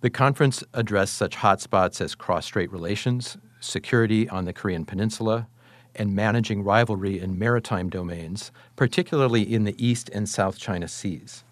The 0.02 0.10
conference 0.10 0.62
addressed 0.74 1.16
such 1.16 1.38
hotspots 1.38 2.02
as 2.02 2.16
cross 2.16 2.48
strait 2.48 2.70
relations, 2.70 3.38
security 3.62 4.28
on 4.28 4.44
the 4.44 4.52
Korean 4.52 4.84
Peninsula, 4.84 5.48
and 5.96 6.14
managing 6.14 6.66
rivalry 6.66 7.18
in 7.18 7.40
maritime 7.40 7.90
domains, 7.90 8.52
particularly 8.76 9.44
in 9.44 9.64
the 9.64 9.76
East 9.82 10.10
and 10.10 10.28
South 10.28 10.60
China 10.60 10.90
Seas. 10.90 11.46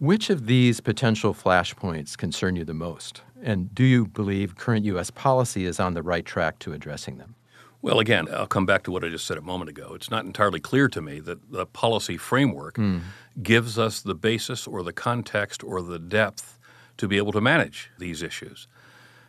Which 0.00 0.28
of 0.28 0.46
these 0.46 0.80
potential 0.80 1.32
flashpoints 1.32 2.16
concern 2.16 2.56
you 2.56 2.66
the 2.66 2.74
most? 2.74 3.22
And 3.42 3.74
do 3.74 3.84
you 3.84 4.06
believe 4.06 4.56
current 4.56 4.84
U.S. 4.86 5.10
policy 5.10 5.64
is 5.64 5.80
on 5.80 5.94
the 5.94 6.02
right 6.02 6.24
track 6.24 6.58
to 6.60 6.72
addressing 6.72 7.18
them? 7.18 7.34
Well, 7.82 7.98
again, 7.98 8.28
I'll 8.30 8.46
come 8.46 8.66
back 8.66 8.82
to 8.84 8.90
what 8.90 9.04
I 9.04 9.08
just 9.08 9.26
said 9.26 9.38
a 9.38 9.42
moment 9.42 9.70
ago. 9.70 9.94
It's 9.94 10.10
not 10.10 10.26
entirely 10.26 10.60
clear 10.60 10.88
to 10.88 11.00
me 11.00 11.18
that 11.20 11.50
the 11.50 11.64
policy 11.64 12.18
framework 12.18 12.74
mm. 12.74 13.00
gives 13.42 13.78
us 13.78 14.02
the 14.02 14.14
basis 14.14 14.66
or 14.66 14.82
the 14.82 14.92
context 14.92 15.64
or 15.64 15.80
the 15.80 15.98
depth 15.98 16.58
to 16.98 17.08
be 17.08 17.16
able 17.16 17.32
to 17.32 17.40
manage 17.40 17.90
these 17.98 18.22
issues. 18.22 18.68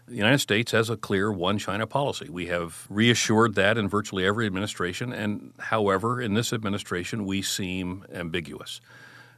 The 0.08 0.18
United 0.18 0.40
States 0.40 0.74
has 0.74 0.90
a 0.90 0.98
clear 0.98 1.32
one 1.32 1.58
China 1.58 1.88
policy. 1.88 2.28
We 2.30 2.48
have 2.48 2.86
reassured 2.90 3.56
that 3.56 3.78
in 3.78 3.88
virtually 3.88 4.26
every 4.26 4.46
administration, 4.46 5.14
and 5.14 5.54
however, 5.58 6.20
in 6.20 6.34
this 6.34 6.52
administration, 6.52 7.26
we 7.26 7.42
seem 7.42 8.06
ambiguous 8.14 8.82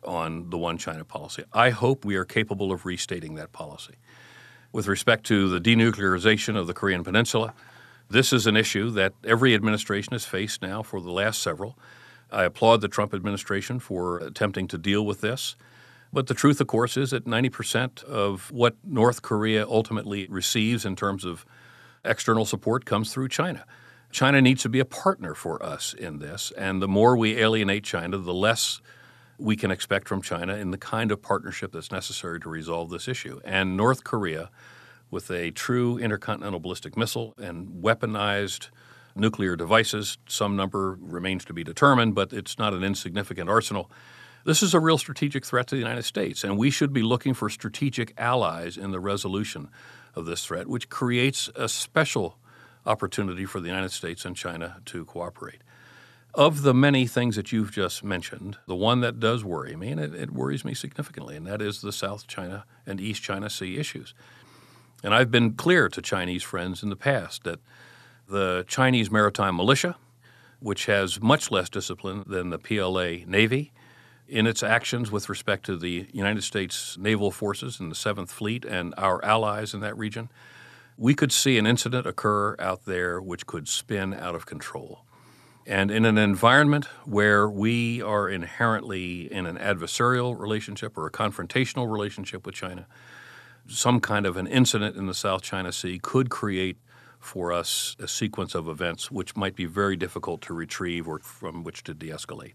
on 0.03 0.49
the 0.49 0.57
one 0.57 0.79
China 0.79 1.05
policy. 1.05 1.43
I 1.53 1.69
hope 1.69 2.03
we 2.03 2.15
are 2.15 2.25
capable 2.25 2.71
of 2.71 2.87
restating 2.87 3.35
that 3.35 3.51
policy. 3.51 3.93
With 4.73 4.87
respect 4.87 5.23
to 5.27 5.47
the 5.47 5.61
denuclearization 5.61 6.57
of 6.57 6.65
the 6.65 6.73
Korean 6.73 7.03
Peninsula, 7.03 7.53
this 8.09 8.33
is 8.33 8.47
an 8.47 8.57
issue 8.57 8.89
that 8.89 9.13
every 9.23 9.53
administration 9.53 10.13
has 10.13 10.25
faced 10.25 10.63
now 10.63 10.81
for 10.81 10.99
the 10.99 11.11
last 11.11 11.43
several. 11.43 11.77
I 12.31 12.43
applaud 12.43 12.81
the 12.81 12.87
Trump 12.87 13.13
administration 13.13 13.77
for 13.77 14.17
attempting 14.17 14.67
to 14.69 14.79
deal 14.79 15.05
with 15.05 15.21
this. 15.21 15.55
But 16.11 16.25
the 16.25 16.33
truth, 16.33 16.59
of 16.59 16.65
course, 16.65 16.97
is 16.97 17.11
that 17.11 17.25
90% 17.25 18.03
of 18.05 18.51
what 18.51 18.75
North 18.83 19.21
Korea 19.21 19.63
ultimately 19.67 20.25
receives 20.27 20.85
in 20.85 20.95
terms 20.95 21.23
of 21.23 21.45
external 22.03 22.43
support 22.43 22.83
comes 22.83 23.13
through 23.13 23.29
China. 23.29 23.65
China 24.11 24.41
needs 24.41 24.63
to 24.63 24.69
be 24.69 24.79
a 24.79 24.85
partner 24.85 25.35
for 25.35 25.63
us 25.63 25.93
in 25.93 26.17
this, 26.17 26.51
and 26.57 26.81
the 26.81 26.87
more 26.87 27.15
we 27.15 27.37
alienate 27.37 27.83
China, 27.83 28.17
the 28.17 28.33
less 28.33 28.81
we 29.37 29.55
can 29.55 29.71
expect 29.71 30.07
from 30.07 30.21
China 30.21 30.55
in 30.55 30.71
the 30.71 30.77
kind 30.77 31.11
of 31.11 31.21
partnership 31.21 31.71
that's 31.71 31.91
necessary 31.91 32.39
to 32.39 32.49
resolve 32.49 32.89
this 32.89 33.07
issue. 33.07 33.39
And 33.43 33.75
North 33.75 34.03
Korea, 34.03 34.49
with 35.09 35.29
a 35.31 35.51
true 35.51 35.97
intercontinental 35.97 36.59
ballistic 36.59 36.95
missile 36.95 37.33
and 37.37 37.67
weaponized 37.83 38.69
nuclear 39.15 39.55
devices, 39.55 40.17
some 40.27 40.55
number 40.55 40.97
remains 40.99 41.45
to 41.45 41.53
be 41.53 41.63
determined, 41.63 42.15
but 42.15 42.33
it's 42.33 42.57
not 42.57 42.73
an 42.73 42.83
insignificant 42.83 43.49
arsenal. 43.49 43.89
This 44.45 44.61
is 44.61 44.73
a 44.73 44.79
real 44.79 44.97
strategic 44.97 45.45
threat 45.45 45.67
to 45.67 45.75
the 45.75 45.79
United 45.79 46.03
States, 46.03 46.43
and 46.43 46.57
we 46.57 46.69
should 46.69 46.91
be 46.91 47.01
looking 47.01 47.33
for 47.33 47.49
strategic 47.49 48.13
allies 48.17 48.75
in 48.75 48.91
the 48.91 48.99
resolution 48.99 49.69
of 50.15 50.25
this 50.25 50.45
threat, 50.45 50.67
which 50.67 50.89
creates 50.89 51.49
a 51.55 51.69
special 51.69 52.37
opportunity 52.85 53.45
for 53.45 53.61
the 53.61 53.67
United 53.67 53.91
States 53.91 54.25
and 54.25 54.35
China 54.35 54.81
to 54.85 55.05
cooperate. 55.05 55.61
Of 56.35 56.63
the 56.63 56.73
many 56.73 57.05
things 57.05 57.35
that 57.35 57.51
you've 57.51 57.71
just 57.71 58.03
mentioned, 58.03 58.57
the 58.65 58.75
one 58.75 59.01
that 59.01 59.19
does 59.19 59.43
worry 59.43 59.75
me, 59.75 59.89
and 59.89 59.99
it, 59.99 60.15
it, 60.15 60.31
worries 60.31 60.65
me 60.65 60.73
significantly, 60.73 61.35
and 61.35 61.45
that 61.45 61.61
is 61.61 61.81
the 61.81 61.91
South 61.91 62.25
China 62.25 62.65
and 62.87 62.99
East 62.99 63.21
China 63.21 63.51
Sea 63.51 63.77
issues. 63.77 64.15
And 65.03 65.13
I've 65.13 65.29
been 65.29 65.53
clear 65.53 65.89
to 65.89 66.01
Chinese 66.01 66.41
friends 66.41 66.81
in 66.81 66.89
the 66.89 66.95
past 66.95 67.43
that 67.43 67.59
the 68.27 68.65
Chinese 68.67 69.11
maritime 69.11 69.55
militia, 69.55 69.95
which 70.59 70.87
has 70.87 71.21
much 71.21 71.51
less 71.51 71.69
discipline 71.69 72.23
than 72.25 72.49
the 72.49 72.57
PLA 72.57 73.27
Navy, 73.27 73.71
in 74.27 74.47
its 74.47 74.63
actions 74.63 75.11
with 75.11 75.29
respect 75.29 75.67
to 75.67 75.77
the 75.77 76.07
United 76.13 76.41
States 76.41 76.97
naval 76.97 77.29
forces 77.29 77.79
and 77.79 77.91
the 77.91 77.95
Seventh 77.95 78.31
Fleet 78.31 78.65
and 78.65 78.95
our 78.97 79.23
allies 79.23 79.75
in 79.75 79.81
that 79.81 79.95
region, 79.95 80.29
we 80.97 81.13
could 81.13 81.31
see 81.31 81.59
an 81.59 81.67
incident 81.67 82.07
occur 82.07 82.55
out 82.57 82.85
there 82.85 83.21
which 83.21 83.45
could 83.45 83.67
spin 83.67 84.15
out 84.15 84.33
of 84.33 84.47
control. 84.47 85.05
And 85.65 85.91
in 85.91 86.03
an 86.03 86.17
environment 86.17 86.85
where 87.05 87.49
we 87.49 88.01
are 88.01 88.27
inherently 88.27 89.31
in 89.31 89.45
an 89.45 89.57
adversarial 89.57 90.37
relationship 90.37 90.97
or 90.97 91.07
a 91.07 91.11
confrontational 91.11 91.89
relationship 91.89 92.45
with 92.45 92.55
China, 92.55 92.85
some 93.67 94.01
kind 94.01 94.25
of 94.25 94.35
an 94.35 94.45
incident 94.45 94.97
in 94.97 95.07
the 95.07 95.13
South 95.13 95.41
China 95.41 95.71
Sea 95.71 95.99
could 95.99 96.29
create 96.29 96.77
for 97.17 97.53
us 97.53 97.95
a 97.99 98.07
sequence 98.07 98.53
of 98.53 98.67
events 98.67 99.09
which 99.09 99.37
might 99.37 99.55
be 99.55 99.65
very 99.65 99.95
difficult 99.95 100.41
to 100.41 100.53
retrieve 100.53 101.07
or 101.07 101.19
from 101.19 101.63
which 101.63 101.81
to 101.83 101.93
de 101.93 102.09
escalate. 102.09 102.53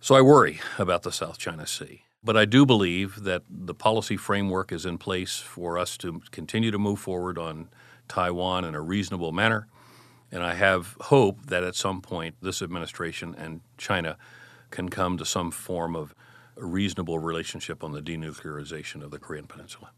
So 0.00 0.14
I 0.14 0.22
worry 0.22 0.60
about 0.78 1.02
the 1.02 1.12
South 1.12 1.36
China 1.36 1.66
Sea. 1.66 2.04
But 2.24 2.36
I 2.36 2.46
do 2.46 2.64
believe 2.64 3.24
that 3.24 3.42
the 3.50 3.74
policy 3.74 4.16
framework 4.16 4.72
is 4.72 4.86
in 4.86 4.96
place 4.96 5.38
for 5.38 5.78
us 5.78 5.98
to 5.98 6.22
continue 6.30 6.70
to 6.70 6.78
move 6.78 6.98
forward 6.98 7.36
on 7.36 7.68
Taiwan 8.08 8.64
in 8.64 8.74
a 8.74 8.80
reasonable 8.80 9.32
manner 9.32 9.68
and 10.32 10.42
I 10.42 10.54
have 10.54 10.96
hope 11.00 11.46
that 11.46 11.64
at 11.64 11.74
some 11.74 12.00
point 12.00 12.36
this 12.40 12.62
administration 12.62 13.34
and 13.36 13.60
China 13.78 14.16
can 14.70 14.88
come 14.88 15.18
to 15.18 15.24
some 15.24 15.50
form 15.50 15.96
of 15.96 16.14
reasonable 16.56 17.18
relationship 17.18 17.82
on 17.82 17.92
the 17.92 18.02
denuclearization 18.02 19.02
of 19.02 19.10
the 19.10 19.18
Korean 19.18 19.46
Peninsula. 19.46 19.90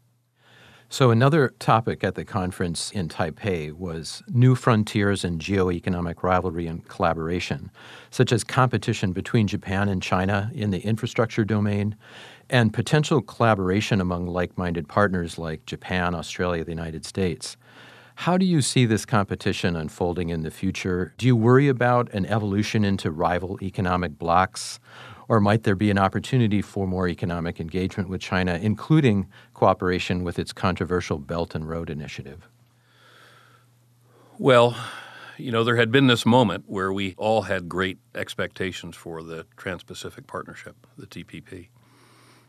So, 0.89 1.09
another 1.09 1.55
topic 1.57 2.03
at 2.03 2.13
the 2.13 2.23
conference 2.23 2.91
in 2.91 3.07
Taipei 3.07 3.73
was 3.73 4.21
new 4.27 4.53
frontiers 4.53 5.23
in 5.23 5.39
geoeconomic 5.39 6.21
rivalry 6.21 6.67
and 6.67 6.87
collaboration, 6.87 7.71
such 8.11 8.31
as 8.31 8.43
competition 8.43 9.11
between 9.11 9.47
Japan 9.47 9.89
and 9.89 10.03
China 10.03 10.51
in 10.53 10.69
the 10.69 10.81
infrastructure 10.81 11.43
domain, 11.43 11.95
and 12.47 12.73
potential 12.73 13.21
collaboration 13.23 14.01
among 14.01 14.27
like 14.27 14.55
minded 14.55 14.87
partners 14.87 15.39
like 15.39 15.65
Japan, 15.65 16.13
Australia, 16.13 16.63
the 16.63 16.71
United 16.71 17.05
States. 17.05 17.57
How 18.15 18.37
do 18.37 18.45
you 18.45 18.61
see 18.61 18.85
this 18.85 19.05
competition 19.05 19.75
unfolding 19.75 20.29
in 20.29 20.43
the 20.43 20.51
future? 20.51 21.13
Do 21.17 21.25
you 21.25 21.35
worry 21.35 21.67
about 21.67 22.11
an 22.13 22.25
evolution 22.27 22.85
into 22.85 23.11
rival 23.11 23.57
economic 23.61 24.17
blocs? 24.17 24.79
Or 25.27 25.39
might 25.39 25.63
there 25.63 25.75
be 25.75 25.89
an 25.89 25.97
opportunity 25.97 26.61
for 26.61 26.85
more 26.85 27.07
economic 27.07 27.59
engagement 27.59 28.09
with 28.09 28.21
China, 28.21 28.59
including 28.61 29.27
cooperation 29.53 30.23
with 30.23 30.37
its 30.37 30.53
controversial 30.53 31.17
Belt 31.17 31.55
and 31.55 31.67
Road 31.67 31.89
Initiative? 31.89 32.47
Well, 34.37 34.75
you 35.37 35.51
know, 35.51 35.63
there 35.63 35.77
had 35.77 35.91
been 35.91 36.07
this 36.07 36.25
moment 36.25 36.65
where 36.67 36.93
we 36.93 37.15
all 37.17 37.43
had 37.43 37.67
great 37.67 37.97
expectations 38.13 38.95
for 38.95 39.23
the 39.23 39.45
Trans 39.57 39.83
Pacific 39.83 40.27
Partnership, 40.27 40.75
the 40.97 41.07
TPP. 41.07 41.69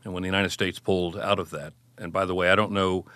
And 0.02 0.12
when 0.12 0.22
the 0.22 0.28
United 0.28 0.50
States 0.50 0.78
pulled 0.78 1.16
out 1.16 1.38
of 1.38 1.50
that, 1.50 1.72
and 1.96 2.12
by 2.12 2.26
the 2.26 2.34
way, 2.34 2.50
I 2.50 2.54
don't 2.54 2.72
know 2.72 3.06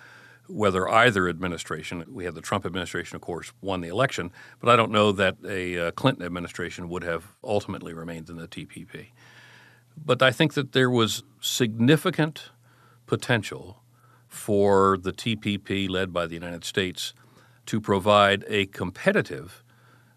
whether 0.49 0.89
either 0.89 1.29
administration, 1.29 2.03
we 2.09 2.25
had 2.25 2.35
the 2.35 2.41
Trump 2.41 2.65
administration, 2.65 3.15
of 3.15 3.21
course, 3.21 3.53
won 3.61 3.81
the 3.81 3.87
election, 3.87 4.31
but 4.59 4.69
I 4.69 4.75
don't 4.75 4.91
know 4.91 5.11
that 5.11 5.37
a 5.47 5.87
uh, 5.87 5.91
Clinton 5.91 6.25
administration 6.25 6.89
would 6.89 7.03
have 7.03 7.35
ultimately 7.43 7.93
remained 7.93 8.29
in 8.29 8.37
the 8.37 8.47
TPP. 8.47 9.09
But 9.95 10.21
I 10.21 10.31
think 10.31 10.53
that 10.55 10.71
there 10.71 10.89
was 10.89 11.23
significant 11.39 12.49
potential 13.05 13.83
for 14.27 14.97
the 14.97 15.11
TPP 15.11 15.89
led 15.89 16.11
by 16.11 16.25
the 16.25 16.33
United 16.33 16.63
States 16.63 17.13
to 17.65 17.79
provide 17.79 18.43
a 18.47 18.65
competitive 18.67 19.63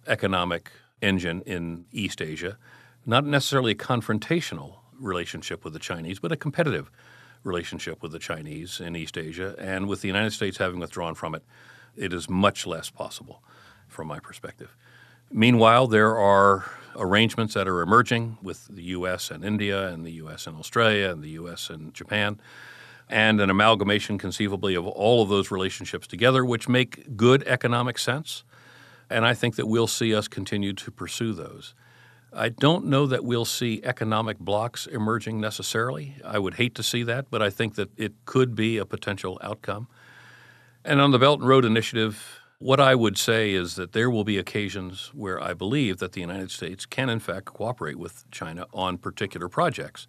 economic 0.07 0.71
engine 1.01 1.43
in 1.43 1.85
East 1.93 2.23
Asia, 2.23 2.57
not 3.05 3.25
necessarily 3.27 3.73
a 3.73 3.77
confrontational 3.77 4.77
relationship 4.99 5.65
with 5.65 5.73
the 5.73 5.79
Chinese, 5.79 6.21
but 6.21 6.33
a 6.33 6.37
competitive 6.37 6.91
relationship 7.45 8.03
with 8.03 8.13
the 8.13 8.19
Chinese 8.19 8.81
in 8.81 8.97
East 8.97 9.19
Asia, 9.19 9.55
and 9.59 9.89
with 9.89 10.01
the 10.01 10.09
United 10.09 10.33
States 10.33 10.59
having 10.59 10.79
withdrawn 10.81 11.15
from 11.15 11.35
it, 11.35 11.43
it 11.97 12.13
is 12.13 12.29
much 12.29 12.67
less 12.67 12.91
possible 12.91 13.43
from 13.89 14.09
my 14.09 14.19
perspective. 14.19 14.77
Meanwhile, 15.31 15.87
there 15.89 16.17
are 16.17 16.71
arrangements 16.97 17.55
that 17.55 17.67
are 17.67 17.81
emerging 17.81 18.39
with 18.43 18.67
the 18.69 18.83
U.S. 18.83 19.31
and 19.31 19.45
India, 19.45 19.89
and 19.89 20.05
the 20.05 20.13
U.S. 20.13 20.47
and 20.47 20.59
Australia, 20.59 21.11
and 21.11 21.23
the 21.23 21.31
U.S. 21.31 21.71
and 21.71 21.95
Japan, 21.95 22.39
and 23.09 23.41
an 23.41 23.51
amalgamation 23.51 24.19
conceivably 24.19 24.75
of 24.75 24.87
all 24.87 25.23
of 25.23 25.29
those 25.29 25.51
relationships 25.51 26.07
together, 26.07 26.45
which 26.45 26.69
make 26.69 27.17
good 27.17 27.43
economic 27.45 27.99
sense. 27.99 28.45
And 29.11 29.27
I 29.27 29.35
think 29.35 29.57
that 29.57 29.67
we'll 29.67 29.87
see 29.87 30.15
us 30.15 30.29
continue 30.29 30.73
to 30.75 30.91
pursue 30.91 31.33
those. 31.33 31.75
I 32.35 32.49
don't 32.49 32.87
know 32.87 33.07
that 33.07 33.25
we'll 33.25 33.45
see 33.45 33.83
economic 33.85 34.39
blocks 34.39 34.87
emerging 34.87 35.41
necessarily. 35.41 36.17
I 36.25 36.39
would 36.39 36.55
hate 36.55 36.75
to 36.77 36.83
see 36.83 37.03
that, 37.03 37.31
but 37.31 37.43
I 37.43 37.51
think 37.51 37.75
that 37.75 37.91
it 37.99 38.13
could 38.25 38.55
be 38.55 38.79
a 38.79 38.87
potential 38.87 39.39
outcome. 39.43 39.87
And 40.85 41.01
on 41.01 41.11
the 41.11 41.19
Belt 41.19 41.41
and 41.41 41.49
Road 41.49 41.65
Initiative, 41.65 42.41
what 42.59 42.81
I 42.81 42.95
would 42.95 43.19
say 43.19 43.53
is 43.53 43.75
that 43.75 43.93
there 43.93 44.09
will 44.09 44.25
be 44.25 44.39
occasions 44.39 45.11
where 45.15 45.43
I 45.43 45.53
believe 45.53 45.99
that 45.99 46.13
the 46.13 46.21
United 46.21 46.51
States 46.51 46.87
can, 46.87 47.11
in 47.11 47.19
fact, 47.19 47.47
cooperate 47.47 47.99
with 47.99 48.25
China 48.31 48.67
on 48.73 48.99
particular 48.99 49.49
projects. 49.49 50.07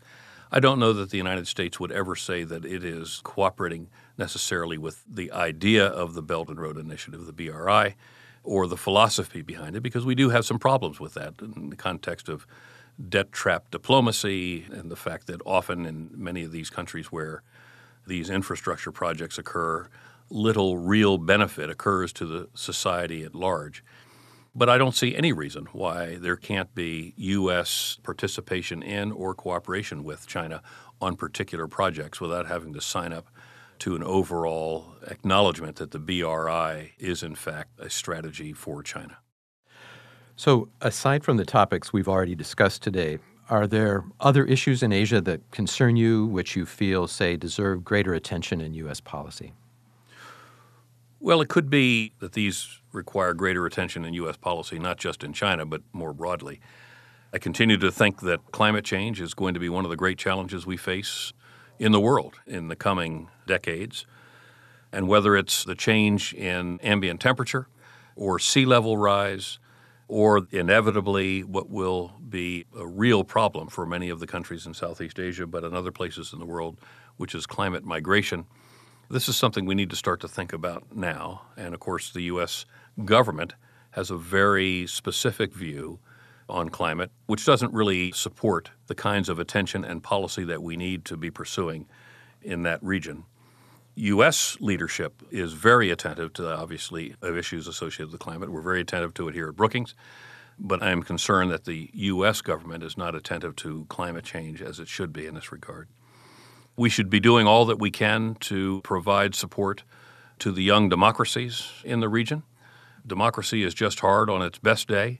I 0.51 0.59
don't 0.59 0.79
know 0.79 0.93
that 0.93 1.09
the 1.09 1.17
United 1.17 1.47
States 1.47 1.79
would 1.79 1.91
ever 1.91 2.15
say 2.15 2.43
that 2.43 2.63
it 2.63 2.85
is 2.85 3.21
cooperating 3.23 3.89
necessarily 4.17 4.77
with 4.77 5.03
the 5.09 5.31
idea 5.31 5.85
of 5.85 6.13
the 6.13 6.21
Belt 6.21 6.47
and 6.47 6.61
Road 6.61 6.77
Initiative, 6.77 7.25
the 7.25 7.33
BRI 7.33 7.95
or 8.43 8.67
the 8.67 8.77
philosophy 8.77 9.41
behind 9.41 9.75
it, 9.75 9.81
because 9.81 10.05
we 10.05 10.15
do 10.15 10.29
have 10.29 10.45
some 10.45 10.59
problems 10.59 10.99
with 10.99 11.13
that 11.13 11.33
in 11.41 11.69
the 11.69 11.75
context 11.75 12.29
of 12.29 12.45
debt 13.09 13.31
trap 13.31 13.71
diplomacy 13.71 14.65
and 14.71 14.91
the 14.91 14.95
fact 14.95 15.27
that 15.27 15.41
often 15.45 15.85
in 15.85 16.09
many 16.13 16.43
of 16.43 16.51
these 16.51 16.69
countries 16.69 17.07
where 17.07 17.41
these 18.05 18.29
infrastructure 18.29 18.91
projects 18.91 19.37
occur, 19.37 19.87
little 20.29 20.77
real 20.77 21.17
benefit 21.17 21.69
occurs 21.69 22.11
to 22.13 22.25
the 22.25 22.49
society 22.53 23.23
at 23.23 23.33
large. 23.33 23.83
But 24.55 24.69
I 24.69 24.77
don't 24.77 24.95
see 24.95 25.15
any 25.15 25.33
reason 25.33 25.65
why 25.71 26.15
there 26.15 26.35
can't 26.35 26.73
be 26.75 27.13
U.S. 27.17 27.97
participation 28.03 28.83
in 28.83 29.11
or 29.11 29.33
cooperation 29.33 30.03
with 30.03 30.27
China 30.27 30.61
on 31.01 31.15
particular 31.15 31.67
projects 31.67 32.21
without 32.21 32.45
having 32.45 32.73
to 32.73 32.81
sign 32.81 33.13
up 33.13 33.29
to 33.83 33.97
an 33.97 34.03
overall 34.03 34.95
acknowledgement 35.07 35.75
that 35.75 35.91
the 35.91 35.99
BRI 35.99 36.93
is, 36.99 37.21
in 37.21 37.35
fact, 37.35 37.77
a 37.79 37.89
strategy 37.89 38.53
for 38.53 38.81
China. 38.81 39.17
So, 40.37 40.69
aside 40.79 41.25
from 41.25 41.35
the 41.35 41.43
topics 41.43 41.91
we've 41.91 42.07
already 42.07 42.33
discussed 42.33 42.81
today, 42.81 43.19
are 43.49 43.67
there 43.67 44.05
other 44.21 44.45
issues 44.45 44.83
in 44.83 44.93
Asia 44.93 45.19
that 45.19 45.51
concern 45.51 45.97
you, 45.97 46.27
which 46.27 46.55
you 46.55 46.65
feel, 46.65 47.07
say, 47.07 47.35
deserve 47.35 47.83
greater 47.83 48.13
attention 48.13 48.61
in 48.61 48.73
U.S. 48.75 49.01
policy? 49.01 49.51
Well, 51.19 51.41
it 51.41 51.49
could 51.49 51.69
be 51.69 52.13
that 52.19 52.31
these 52.31 52.79
require 52.93 53.33
greater 53.33 53.65
attention 53.65 54.05
in 54.05 54.13
U.S. 54.13 54.37
policy, 54.37 54.79
not 54.79 54.97
just 54.97 55.25
in 55.25 55.33
China, 55.33 55.65
but 55.65 55.81
more 55.91 56.13
broadly. 56.13 56.61
I 57.33 57.37
continue 57.37 57.75
to 57.79 57.91
think 57.91 58.21
that 58.21 58.39
climate 58.53 58.85
change 58.85 59.19
is 59.19 59.33
going 59.33 59.55
to 59.55 59.59
be 59.59 59.67
one 59.67 59.83
of 59.83 59.91
the 59.91 59.97
great 59.97 60.17
challenges 60.17 60.65
we 60.65 60.77
face 60.77 61.33
in 61.79 61.91
the 61.91 61.99
world 61.99 62.35
in 62.45 62.67
the 62.67 62.75
coming 62.75 63.29
decades. 63.47 64.05
And 64.91 65.07
whether 65.07 65.35
it's 65.35 65.63
the 65.63 65.75
change 65.75 66.33
in 66.33 66.79
ambient 66.81 67.19
temperature 67.19 67.67
or 68.15 68.37
sea 68.39 68.65
level 68.65 68.97
rise, 68.97 69.59
or 70.07 70.45
inevitably 70.51 71.43
what 71.43 71.69
will 71.69 72.13
be 72.29 72.65
a 72.77 72.85
real 72.85 73.23
problem 73.23 73.67
for 73.67 73.85
many 73.85 74.09
of 74.09 74.19
the 74.19 74.27
countries 74.27 74.67
in 74.67 74.73
Southeast 74.73 75.17
Asia, 75.17 75.47
but 75.47 75.63
in 75.63 75.73
other 75.73 75.91
places 75.91 76.33
in 76.33 76.39
the 76.39 76.45
world, 76.45 76.77
which 77.17 77.33
is 77.33 77.47
climate 77.47 77.83
migration 77.83 78.45
this 79.13 79.29
is 79.29 79.37
something 79.37 79.65
we 79.65 79.75
need 79.75 79.89
to 79.91 79.95
start 79.95 80.19
to 80.21 80.27
think 80.27 80.53
about 80.53 80.95
now. 80.95 81.43
And 81.55 81.73
of 81.73 81.79
course, 81.79 82.11
the 82.11 82.23
U.S. 82.23 82.65
government 83.05 83.53
has 83.91 84.09
a 84.09 84.17
very 84.17 84.87
specific 84.87 85.53
view 85.53 85.99
on 86.49 86.69
climate, 86.69 87.11
which 87.25 87.45
doesn't 87.45 87.73
really 87.73 88.11
support 88.11 88.71
the 88.87 88.95
kinds 88.95 89.29
of 89.29 89.39
attention 89.39 89.83
and 89.83 90.03
policy 90.03 90.43
that 90.43 90.61
we 90.61 90.75
need 90.75 91.05
to 91.05 91.17
be 91.17 91.31
pursuing 91.31 91.87
in 92.41 92.63
that 92.63 92.83
region. 92.83 93.25
U.S. 93.95 94.57
leadership 94.59 95.21
is 95.29 95.53
very 95.53 95.91
attentive 95.91 96.33
to, 96.33 96.51
obviously, 96.51 97.15
of 97.21 97.37
issues 97.37 97.67
associated 97.67 98.11
with 98.11 98.19
climate. 98.19 98.51
We're 98.51 98.61
very 98.61 98.81
attentive 98.81 99.13
to 99.15 99.27
it 99.27 99.35
here 99.35 99.49
at 99.49 99.55
Brookings, 99.55 99.93
but 100.57 100.81
I 100.81 100.89
am 100.89 101.03
concerned 101.03 101.51
that 101.51 101.65
the 101.65 101.89
U.S. 101.93 102.41
government 102.41 102.83
is 102.83 102.97
not 102.97 103.13
attentive 103.13 103.55
to 103.57 103.85
climate 103.89 104.23
change 104.23 104.61
as 104.61 104.79
it 104.79 104.87
should 104.87 105.13
be 105.13 105.27
in 105.27 105.35
this 105.35 105.51
regard. 105.51 105.87
We 106.75 106.89
should 106.89 107.09
be 107.09 107.19
doing 107.19 107.45
all 107.45 107.65
that 107.65 107.77
we 107.77 107.91
can 107.91 108.35
to 108.41 108.81
provide 108.81 109.35
support 109.35 109.83
to 110.39 110.51
the 110.51 110.63
young 110.63 110.89
democracies 110.89 111.69
in 111.83 111.99
the 111.99 112.09
region. 112.09 112.43
Democracy 113.05 113.63
is 113.63 113.75
just 113.75 113.99
hard 113.99 114.29
on 114.29 114.41
its 114.41 114.57
best 114.57 114.87
day, 114.87 115.19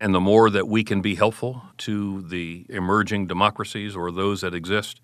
and 0.00 0.14
the 0.14 0.20
more 0.20 0.48
that 0.48 0.66
we 0.66 0.82
can 0.82 1.02
be 1.02 1.14
helpful 1.14 1.62
to 1.78 2.22
the 2.22 2.64
emerging 2.68 3.26
democracies 3.26 3.94
or 3.94 4.10
those 4.10 4.40
that 4.40 4.54
exist 4.54 5.00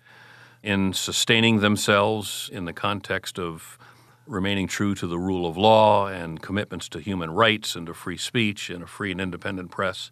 in 0.63 0.91
sustaining 0.91 1.59
themselves 1.59 2.49
in 2.51 2.65
the 2.65 2.73
context 2.73 3.37
of 3.37 3.77
remaining 4.25 4.67
true 4.67 4.95
to 4.95 5.07
the 5.07 5.19
rule 5.19 5.47
of 5.47 5.55
law 5.55 6.07
and 6.07 6.41
commitments 6.41 6.89
to 6.89 6.99
human 6.99 7.31
rights 7.31 7.75
and 7.75 7.85
to 7.87 7.93
free 7.93 8.17
speech 8.17 8.69
and 8.69 8.83
a 8.83 8.87
free 8.87 9.11
and 9.11 9.21
independent 9.21 9.71
press. 9.71 10.11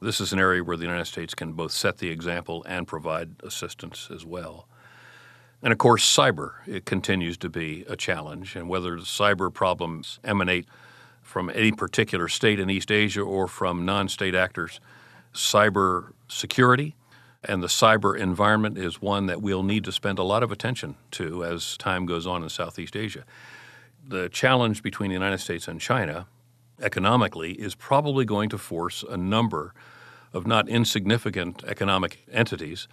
This 0.00 0.20
is 0.20 0.32
an 0.32 0.38
area 0.38 0.64
where 0.64 0.76
the 0.76 0.84
United 0.84 1.04
States 1.04 1.34
can 1.34 1.52
both 1.52 1.72
set 1.72 1.98
the 1.98 2.08
example 2.08 2.64
and 2.66 2.86
provide 2.86 3.36
assistance 3.42 4.08
as 4.12 4.24
well. 4.24 4.66
And 5.62 5.72
of 5.72 5.78
course, 5.78 6.04
cyber 6.04 6.54
it 6.66 6.84
continues 6.84 7.38
to 7.38 7.48
be 7.48 7.84
a 7.88 7.96
challenge, 7.96 8.56
and 8.56 8.68
whether 8.68 8.96
the 8.96 9.02
cyber 9.02 9.52
problems 9.52 10.18
emanate 10.24 10.66
from 11.24 11.50
any 11.50 11.72
particular 11.72 12.28
state 12.28 12.60
in 12.60 12.70
East 12.70 12.92
Asia 12.92 13.22
or 13.22 13.48
from 13.48 13.84
non-state 13.84 14.36
actors, 14.36 14.78
cyber 15.34 16.12
security 16.28 16.94
and 17.46 17.62
the 17.62 17.66
cyber 17.66 18.16
environment 18.16 18.78
is 18.78 19.02
one 19.02 19.26
that 19.26 19.42
we'll 19.42 19.62
need 19.62 19.84
to 19.84 19.92
spend 19.92 20.18
a 20.18 20.22
lot 20.22 20.42
of 20.42 20.50
attention 20.50 20.96
to 21.10 21.44
as 21.44 21.76
time 21.76 22.06
goes 22.06 22.26
on 22.26 22.42
in 22.42 22.48
Southeast 22.48 22.96
Asia. 22.96 23.24
The 24.06 24.28
challenge 24.28 24.82
between 24.82 25.10
the 25.10 25.14
United 25.14 25.38
States 25.38 25.68
and 25.68 25.80
China 25.80 26.26
economically 26.80 27.52
is 27.52 27.74
probably 27.74 28.24
going 28.24 28.48
to 28.50 28.58
force 28.58 29.04
a 29.08 29.16
number 29.16 29.74
of 30.32 30.46
not 30.46 30.68
insignificant 30.68 31.62
economic 31.64 32.24
entities 32.32 32.88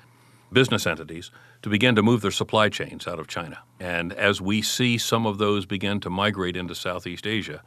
business 0.54 0.86
entities 0.86 1.32
to 1.62 1.70
begin 1.70 1.96
to 1.96 2.04
move 2.04 2.22
their 2.22 2.32
supply 2.32 2.70
chains 2.70 3.08
out 3.08 3.20
of 3.20 3.28
China. 3.28 3.60
And 3.80 4.12
as 4.13 4.41
we 4.41 4.62
see 4.62 4.98
some 4.98 5.26
of 5.26 5.38
those 5.38 5.65
begin 5.65 6.00
to 6.02 6.10
migrate 6.10 6.58
into 6.58 6.76
Southeast 6.76 7.26
Asia, 7.26 7.63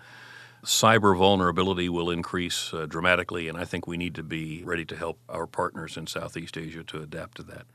cyber 0.64 1.16
vulnerability 1.16 1.88
will 1.88 2.10
increase 2.10 2.72
uh, 2.72 2.86
dramatically, 2.86 3.48
and 3.48 3.58
I 3.58 3.64
think 3.64 3.86
we 3.86 3.96
need 3.96 4.14
to 4.14 4.22
be 4.22 4.62
ready 4.64 4.84
to 4.86 4.96
help 4.96 5.18
our 5.28 5.46
partners 5.46 5.96
in 5.96 6.06
Southeast 6.06 6.56
Asia 6.56 6.82
to 6.84 7.02
adapt 7.02 7.36
to 7.36 7.42
that. 7.44 7.66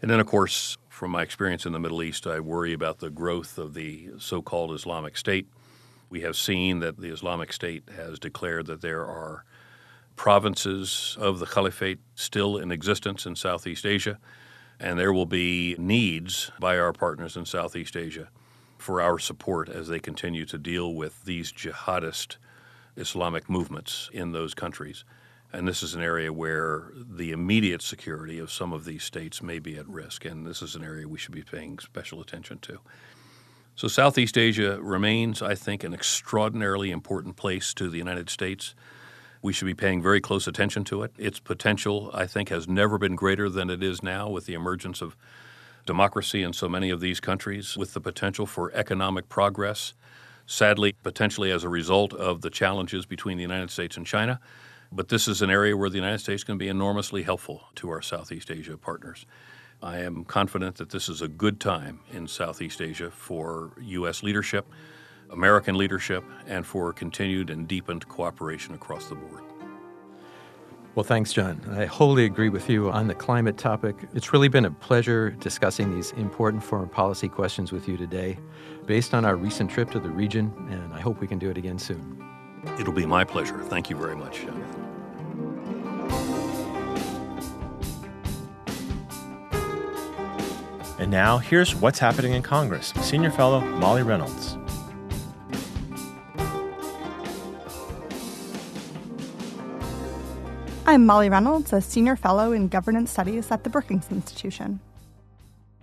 And 0.00 0.10
then, 0.10 0.20
of 0.20 0.26
course, 0.26 0.76
from 0.88 1.10
my 1.10 1.22
experience 1.22 1.64
in 1.64 1.72
the 1.72 1.80
Middle 1.80 2.02
East, 2.02 2.26
I 2.26 2.40
worry 2.40 2.72
about 2.72 2.98
the 2.98 3.10
growth 3.10 3.56
of 3.56 3.74
the 3.74 4.10
so 4.18 4.42
called 4.42 4.72
Islamic 4.72 5.16
State. 5.16 5.46
We 6.10 6.20
have 6.20 6.36
seen 6.36 6.80
that 6.80 6.98
the 6.98 7.08
Islamic 7.08 7.52
State 7.52 7.84
has 7.96 8.18
declared 8.18 8.66
that 8.66 8.82
there 8.82 9.06
are 9.06 9.44
provinces 10.14 11.16
of 11.18 11.38
the 11.38 11.46
Caliphate 11.46 12.00
still 12.14 12.58
in 12.58 12.70
existence 12.70 13.24
in 13.24 13.36
Southeast 13.36 13.86
Asia, 13.86 14.18
and 14.78 14.98
there 14.98 15.12
will 15.12 15.26
be 15.26 15.76
needs 15.78 16.50
by 16.60 16.78
our 16.78 16.92
partners 16.92 17.36
in 17.36 17.46
Southeast 17.46 17.96
Asia 17.96 18.28
for 18.82 19.00
our 19.00 19.18
support 19.18 19.68
as 19.68 19.88
they 19.88 20.00
continue 20.00 20.44
to 20.44 20.58
deal 20.58 20.92
with 20.92 21.24
these 21.24 21.52
jihadist 21.52 22.36
Islamic 22.96 23.48
movements 23.48 24.10
in 24.12 24.32
those 24.32 24.54
countries. 24.54 25.04
And 25.52 25.68
this 25.68 25.82
is 25.82 25.94
an 25.94 26.02
area 26.02 26.32
where 26.32 26.90
the 26.94 27.30
immediate 27.30 27.82
security 27.82 28.38
of 28.38 28.50
some 28.50 28.72
of 28.72 28.84
these 28.84 29.04
states 29.04 29.42
may 29.42 29.58
be 29.58 29.76
at 29.76 29.88
risk, 29.88 30.24
and 30.24 30.46
this 30.46 30.62
is 30.62 30.74
an 30.74 30.82
area 30.82 31.06
we 31.06 31.18
should 31.18 31.34
be 31.34 31.42
paying 31.42 31.78
special 31.78 32.20
attention 32.20 32.58
to. 32.60 32.80
So, 33.76 33.86
Southeast 33.88 34.36
Asia 34.36 34.78
remains, 34.82 35.42
I 35.42 35.54
think, 35.54 35.84
an 35.84 35.94
extraordinarily 35.94 36.90
important 36.90 37.36
place 37.36 37.72
to 37.74 37.88
the 37.88 37.98
United 37.98 38.28
States. 38.30 38.74
We 39.42 39.52
should 39.52 39.66
be 39.66 39.74
paying 39.74 40.02
very 40.02 40.20
close 40.20 40.46
attention 40.46 40.84
to 40.84 41.02
it. 41.02 41.12
Its 41.18 41.38
potential, 41.38 42.10
I 42.12 42.26
think, 42.26 42.48
has 42.48 42.68
never 42.68 42.98
been 42.98 43.14
greater 43.14 43.48
than 43.48 43.70
it 43.70 43.82
is 43.82 44.02
now 44.02 44.28
with 44.28 44.46
the 44.46 44.54
emergence 44.54 45.00
of 45.00 45.16
democracy 45.86 46.42
in 46.42 46.52
so 46.52 46.68
many 46.68 46.90
of 46.90 47.00
these 47.00 47.20
countries, 47.20 47.76
with 47.76 47.94
the 47.94 48.00
potential 48.00 48.46
for 48.46 48.72
economic 48.72 49.28
progress, 49.28 49.94
sadly, 50.46 50.94
potentially 51.02 51.50
as 51.50 51.64
a 51.64 51.68
result 51.68 52.12
of 52.14 52.40
the 52.40 52.50
challenges 52.50 53.06
between 53.06 53.36
the 53.36 53.42
United 53.42 53.70
States 53.70 53.96
and 53.96 54.06
China. 54.06 54.40
But 54.90 55.08
this 55.08 55.26
is 55.26 55.42
an 55.42 55.50
area 55.50 55.76
where 55.76 55.88
the 55.88 55.96
United 55.96 56.18
States 56.18 56.44
can 56.44 56.58
be 56.58 56.68
enormously 56.68 57.22
helpful 57.22 57.64
to 57.76 57.90
our 57.90 58.02
Southeast 58.02 58.50
Asia 58.50 58.76
partners. 58.76 59.26
I 59.82 59.98
am 59.98 60.24
confident 60.24 60.76
that 60.76 60.90
this 60.90 61.08
is 61.08 61.22
a 61.22 61.28
good 61.28 61.58
time 61.58 62.00
in 62.12 62.28
Southeast 62.28 62.80
Asia 62.80 63.10
for 63.10 63.72
U.S. 63.80 64.22
leadership 64.22 64.66
American 65.32 65.76
leadership, 65.76 66.24
and 66.46 66.66
for 66.66 66.92
continued 66.92 67.48
and 67.50 67.66
deepened 67.66 68.06
cooperation 68.06 68.74
across 68.74 69.06
the 69.06 69.14
board. 69.14 69.51
Well, 70.94 71.04
thanks, 71.04 71.32
John. 71.32 71.58
I 71.70 71.86
wholly 71.86 72.26
agree 72.26 72.50
with 72.50 72.68
you 72.68 72.90
on 72.90 73.06
the 73.08 73.14
climate 73.14 73.56
topic. 73.56 73.96
It's 74.12 74.34
really 74.34 74.48
been 74.48 74.66
a 74.66 74.70
pleasure 74.70 75.30
discussing 75.30 75.94
these 75.94 76.12
important 76.12 76.62
foreign 76.62 76.90
policy 76.90 77.30
questions 77.30 77.72
with 77.72 77.88
you 77.88 77.96
today, 77.96 78.36
based 78.84 79.14
on 79.14 79.24
our 79.24 79.36
recent 79.36 79.70
trip 79.70 79.90
to 79.92 79.98
the 79.98 80.10
region, 80.10 80.52
and 80.70 80.92
I 80.92 81.00
hope 81.00 81.18
we 81.18 81.26
can 81.26 81.38
do 81.38 81.48
it 81.48 81.56
again 81.56 81.78
soon. 81.78 82.22
It'll 82.78 82.92
be 82.92 83.06
my 83.06 83.24
pleasure. 83.24 83.58
Thank 83.64 83.88
you 83.88 83.96
very 83.96 84.14
much, 84.14 84.42
Jonathan. 84.42 84.82
And 90.98 91.10
now, 91.10 91.38
here's 91.38 91.74
what's 91.74 91.98
happening 91.98 92.34
in 92.34 92.42
Congress. 92.42 92.92
Senior 93.00 93.30
Fellow 93.30 93.60
Molly 93.60 94.02
Reynolds. 94.02 94.51
I'm 100.92 101.06
Molly 101.06 101.30
Reynolds, 101.30 101.72
a 101.72 101.80
senior 101.80 102.16
fellow 102.16 102.52
in 102.52 102.68
governance 102.68 103.10
studies 103.10 103.50
at 103.50 103.64
the 103.64 103.70
Brookings 103.70 104.10
Institution. 104.10 104.78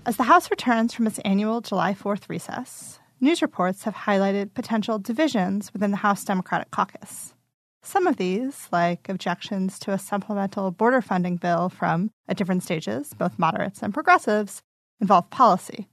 As 0.06 0.18
the 0.18 0.24
House 0.30 0.52
returns 0.52 0.94
from 0.94 1.08
its 1.08 1.18
annual 1.26 1.62
July 1.62 1.96
4th 1.96 2.30
recess, 2.30 3.00
news 3.20 3.42
reports 3.42 3.86
have 3.86 3.96
highlighted 3.96 4.54
potential 4.54 5.00
divisions 5.00 5.74
within 5.74 5.90
the 5.90 5.98
House 5.98 6.24
Democratic 6.24 6.70
caucus. 6.70 7.34
Some 7.82 8.06
of 8.06 8.18
these, 8.18 8.68
like 8.72 9.10
objections 9.10 9.80
to 9.80 9.94
a 9.94 9.98
supplemental 9.98 10.70
border 10.70 11.02
funding 11.02 11.38
bill 11.38 11.70
from, 11.70 12.12
at 12.28 12.38
different 12.38 12.62
stages, 12.62 13.16
both 13.16 13.40
moderates 13.40 13.82
and 13.82 13.92
progressives, 13.92 14.62
involve 15.02 15.32
policy. 15.32 15.88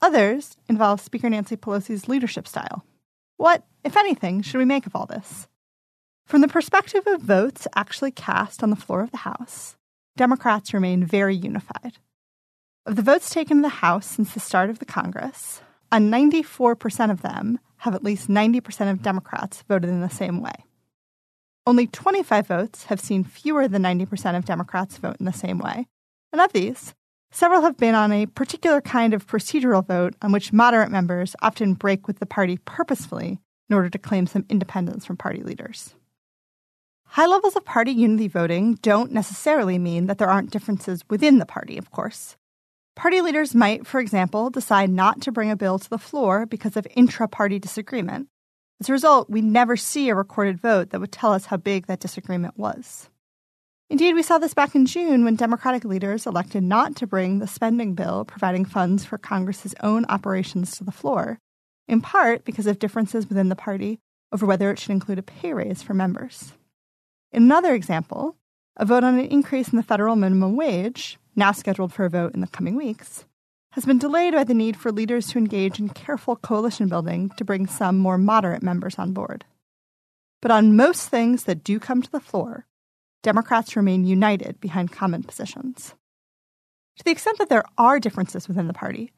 Others 0.00 0.56
involve 0.68 1.00
Speaker 1.00 1.28
Nancy 1.28 1.56
Pelosi's 1.56 2.06
leadership 2.06 2.46
style. 2.46 2.84
What, 3.38 3.66
if 3.82 3.96
anything, 3.96 4.42
should 4.42 4.58
we 4.58 4.64
make 4.64 4.86
of 4.86 4.94
all 4.94 5.06
this? 5.06 5.48
From 6.26 6.40
the 6.40 6.48
perspective 6.48 7.06
of 7.06 7.22
votes 7.22 7.68
actually 7.76 8.10
cast 8.10 8.60
on 8.60 8.70
the 8.70 8.76
floor 8.76 9.00
of 9.00 9.12
the 9.12 9.18
House, 9.18 9.76
Democrats 10.16 10.74
remain 10.74 11.04
very 11.04 11.36
unified. 11.36 11.98
Of 12.84 12.96
the 12.96 13.02
votes 13.02 13.30
taken 13.30 13.58
in 13.58 13.62
the 13.62 13.68
House 13.68 14.06
since 14.06 14.34
the 14.34 14.40
start 14.40 14.68
of 14.68 14.80
the 14.80 14.84
Congress, 14.84 15.60
a 15.92 15.98
94% 15.98 17.12
of 17.12 17.22
them 17.22 17.60
have 17.78 17.94
at 17.94 18.02
least 18.02 18.28
90% 18.28 18.90
of 18.90 19.02
Democrats 19.02 19.62
voted 19.68 19.88
in 19.88 20.00
the 20.00 20.10
same 20.10 20.42
way. 20.42 20.64
Only 21.64 21.86
25 21.86 22.48
votes 22.48 22.84
have 22.86 22.98
seen 22.98 23.22
fewer 23.22 23.68
than 23.68 23.84
90% 23.84 24.36
of 24.36 24.44
Democrats 24.44 24.98
vote 24.98 25.18
in 25.20 25.26
the 25.26 25.32
same 25.32 25.58
way, 25.58 25.86
and 26.32 26.40
of 26.40 26.52
these, 26.52 26.92
several 27.30 27.62
have 27.62 27.76
been 27.76 27.94
on 27.94 28.10
a 28.10 28.26
particular 28.26 28.80
kind 28.80 29.14
of 29.14 29.28
procedural 29.28 29.86
vote 29.86 30.14
on 30.22 30.32
which 30.32 30.52
moderate 30.52 30.90
members 30.90 31.36
often 31.40 31.74
break 31.74 32.08
with 32.08 32.18
the 32.18 32.26
party 32.26 32.58
purposefully 32.64 33.38
in 33.70 33.76
order 33.76 33.88
to 33.88 33.98
claim 33.98 34.26
some 34.26 34.44
independence 34.48 35.04
from 35.06 35.16
party 35.16 35.44
leaders. 35.44 35.94
High 37.06 37.26
levels 37.26 37.56
of 37.56 37.64
party 37.64 37.92
unity 37.92 38.28
voting 38.28 38.74
don't 38.82 39.12
necessarily 39.12 39.78
mean 39.78 40.06
that 40.06 40.18
there 40.18 40.28
aren't 40.28 40.50
differences 40.50 41.02
within 41.08 41.38
the 41.38 41.46
party, 41.46 41.78
of 41.78 41.90
course. 41.90 42.36
Party 42.94 43.20
leaders 43.20 43.54
might, 43.54 43.86
for 43.86 44.00
example, 44.00 44.50
decide 44.50 44.90
not 44.90 45.20
to 45.22 45.32
bring 45.32 45.50
a 45.50 45.56
bill 45.56 45.78
to 45.78 45.88
the 45.88 45.98
floor 45.98 46.46
because 46.46 46.76
of 46.76 46.86
intra 46.94 47.28
party 47.28 47.58
disagreement. 47.58 48.28
As 48.80 48.88
a 48.88 48.92
result, 48.92 49.30
we 49.30 49.40
never 49.40 49.76
see 49.76 50.08
a 50.08 50.14
recorded 50.14 50.60
vote 50.60 50.90
that 50.90 51.00
would 51.00 51.12
tell 51.12 51.32
us 51.32 51.46
how 51.46 51.56
big 51.56 51.86
that 51.86 52.00
disagreement 52.00 52.58
was. 52.58 53.08
Indeed, 53.88 54.14
we 54.14 54.22
saw 54.22 54.38
this 54.38 54.52
back 54.52 54.74
in 54.74 54.84
June 54.84 55.24
when 55.24 55.36
Democratic 55.36 55.84
leaders 55.84 56.26
elected 56.26 56.62
not 56.62 56.96
to 56.96 57.06
bring 57.06 57.38
the 57.38 57.46
spending 57.46 57.94
bill 57.94 58.24
providing 58.24 58.64
funds 58.64 59.04
for 59.04 59.16
Congress's 59.16 59.74
own 59.82 60.04
operations 60.08 60.76
to 60.76 60.84
the 60.84 60.90
floor, 60.90 61.38
in 61.86 62.00
part 62.00 62.44
because 62.44 62.66
of 62.66 62.78
differences 62.78 63.28
within 63.28 63.48
the 63.48 63.56
party 63.56 64.00
over 64.32 64.44
whether 64.44 64.70
it 64.70 64.78
should 64.78 64.90
include 64.90 65.18
a 65.18 65.22
pay 65.22 65.54
raise 65.54 65.82
for 65.82 65.94
members. 65.94 66.52
In 67.32 67.42
another 67.42 67.74
example, 67.74 68.36
a 68.76 68.84
vote 68.84 69.04
on 69.04 69.18
an 69.18 69.26
increase 69.26 69.68
in 69.68 69.76
the 69.76 69.82
federal 69.82 70.16
minimum 70.16 70.56
wage, 70.56 71.18
now 71.34 71.52
scheduled 71.52 71.92
for 71.92 72.04
a 72.04 72.10
vote 72.10 72.34
in 72.34 72.40
the 72.40 72.46
coming 72.46 72.76
weeks, 72.76 73.24
has 73.72 73.84
been 73.84 73.98
delayed 73.98 74.32
by 74.32 74.44
the 74.44 74.54
need 74.54 74.76
for 74.76 74.90
leaders 74.90 75.28
to 75.28 75.38
engage 75.38 75.78
in 75.78 75.88
careful 75.90 76.36
coalition 76.36 76.88
building 76.88 77.30
to 77.36 77.44
bring 77.44 77.66
some 77.66 77.98
more 77.98 78.16
moderate 78.16 78.62
members 78.62 78.98
on 78.98 79.12
board. 79.12 79.44
But 80.40 80.50
on 80.50 80.76
most 80.76 81.08
things 81.08 81.44
that 81.44 81.64
do 81.64 81.78
come 81.78 82.02
to 82.02 82.10
the 82.10 82.20
floor, 82.20 82.66
Democrats 83.22 83.76
remain 83.76 84.04
united 84.04 84.60
behind 84.60 84.92
common 84.92 85.22
positions. 85.22 85.94
To 86.98 87.04
the 87.04 87.10
extent 87.10 87.38
that 87.38 87.48
there 87.48 87.64
are 87.76 88.00
differences 88.00 88.48
within 88.48 88.66
the 88.66 88.72
party, 88.72 89.12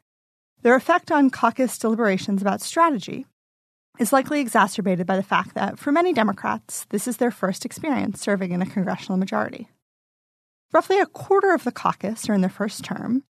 their 0.61 0.75
effect 0.75 1.11
on 1.11 1.29
caucus 1.29 1.77
deliberations 1.77 2.41
about 2.41 2.61
strategy 2.61 3.25
is 3.97 4.13
likely 4.13 4.39
exacerbated 4.39 5.07
by 5.07 5.15
the 5.15 5.23
fact 5.23 5.55
that, 5.55 5.79
for 5.79 5.91
many 5.91 6.13
Democrats, 6.13 6.85
this 6.89 7.07
is 7.07 7.17
their 7.17 7.31
first 7.31 7.65
experience 7.65 8.21
serving 8.21 8.51
in 8.51 8.61
a 8.61 8.65
congressional 8.65 9.17
majority. 9.17 9.69
Roughly 10.71 10.99
a 10.99 11.05
quarter 11.05 11.53
of 11.53 11.63
the 11.63 11.71
caucus 11.71 12.29
are 12.29 12.33
in 12.33 12.41
their 12.41 12.49
first 12.49 12.83
term, 12.83 13.23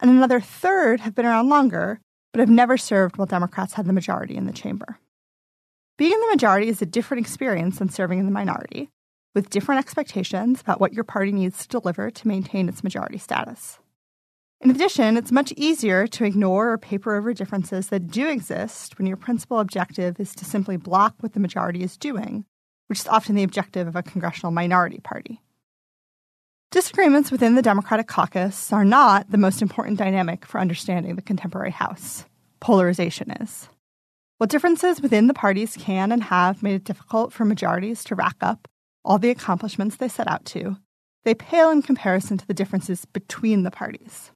and 0.00 0.10
another 0.10 0.40
third 0.40 1.00
have 1.00 1.14
been 1.14 1.26
around 1.26 1.48
longer 1.48 2.00
but 2.32 2.40
have 2.40 2.48
never 2.48 2.76
served 2.76 3.16
while 3.16 3.26
Democrats 3.26 3.74
had 3.74 3.86
the 3.86 3.92
majority 3.92 4.36
in 4.36 4.46
the 4.46 4.52
chamber. 4.52 4.98
Being 5.98 6.12
in 6.12 6.20
the 6.20 6.30
majority 6.30 6.68
is 6.68 6.80
a 6.80 6.86
different 6.86 7.24
experience 7.24 7.78
than 7.78 7.90
serving 7.90 8.18
in 8.18 8.24
the 8.24 8.32
minority, 8.32 8.88
with 9.34 9.50
different 9.50 9.78
expectations 9.80 10.60
about 10.60 10.80
what 10.80 10.94
your 10.94 11.04
party 11.04 11.30
needs 11.30 11.62
to 11.62 11.68
deliver 11.68 12.10
to 12.10 12.28
maintain 12.28 12.68
its 12.68 12.82
majority 12.82 13.18
status. 13.18 13.78
In 14.62 14.70
addition, 14.70 15.16
it's 15.16 15.32
much 15.32 15.52
easier 15.56 16.06
to 16.06 16.24
ignore 16.24 16.70
or 16.70 16.78
paper 16.78 17.16
over 17.16 17.34
differences 17.34 17.88
that 17.88 18.12
do 18.12 18.28
exist 18.28 18.96
when 18.96 19.08
your 19.08 19.16
principal 19.16 19.58
objective 19.58 20.20
is 20.20 20.36
to 20.36 20.44
simply 20.44 20.76
block 20.76 21.16
what 21.18 21.32
the 21.32 21.40
majority 21.40 21.82
is 21.82 21.96
doing, 21.96 22.44
which 22.86 23.00
is 23.00 23.08
often 23.08 23.34
the 23.34 23.42
objective 23.42 23.88
of 23.88 23.96
a 23.96 24.04
congressional 24.04 24.52
minority 24.52 25.00
party. 25.00 25.42
Disagreements 26.70 27.32
within 27.32 27.56
the 27.56 27.60
Democratic 27.60 28.06
caucus 28.06 28.72
are 28.72 28.84
not 28.84 29.28
the 29.28 29.36
most 29.36 29.62
important 29.62 29.98
dynamic 29.98 30.46
for 30.46 30.60
understanding 30.60 31.16
the 31.16 31.22
contemporary 31.22 31.72
House. 31.72 32.24
Polarization 32.60 33.32
is. 33.32 33.68
What 34.38 34.48
differences 34.48 35.02
within 35.02 35.26
the 35.26 35.34
parties 35.34 35.76
can 35.76 36.12
and 36.12 36.22
have 36.22 36.62
made 36.62 36.76
it 36.76 36.84
difficult 36.84 37.32
for 37.32 37.44
majorities 37.44 38.04
to 38.04 38.14
rack 38.14 38.36
up 38.40 38.68
all 39.04 39.18
the 39.18 39.30
accomplishments 39.30 39.96
they 39.96 40.08
set 40.08 40.28
out 40.28 40.44
to, 40.44 40.76
they 41.24 41.34
pale 41.34 41.70
in 41.70 41.82
comparison 41.82 42.38
to 42.38 42.46
the 42.46 42.54
differences 42.54 43.04
between 43.06 43.64
the 43.64 43.70
parties. 43.72 44.30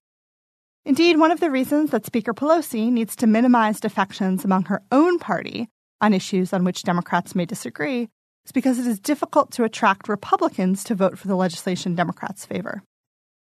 Indeed, 0.87 1.18
one 1.18 1.33
of 1.33 1.40
the 1.40 1.51
reasons 1.51 1.90
that 1.90 2.07
Speaker 2.07 2.33
Pelosi 2.33 2.92
needs 2.92 3.16
to 3.16 3.27
minimize 3.27 3.81
defections 3.81 4.44
among 4.44 4.66
her 4.66 4.83
own 4.92 5.18
party 5.18 5.68
on 6.01 6.14
issues 6.14 6.53
on 6.53 6.62
which 6.62 6.85
Democrats 6.85 7.35
may 7.35 7.44
disagree 7.44 8.09
is 8.44 8.53
because 8.53 8.79
it 8.79 8.87
is 8.87 9.01
difficult 9.01 9.51
to 9.51 9.64
attract 9.64 10.09
Republicans 10.09 10.85
to 10.85 10.94
vote 10.94 11.18
for 11.18 11.27
the 11.27 11.35
legislation 11.35 11.96
Democrats 11.96 12.46
favor. 12.46 12.85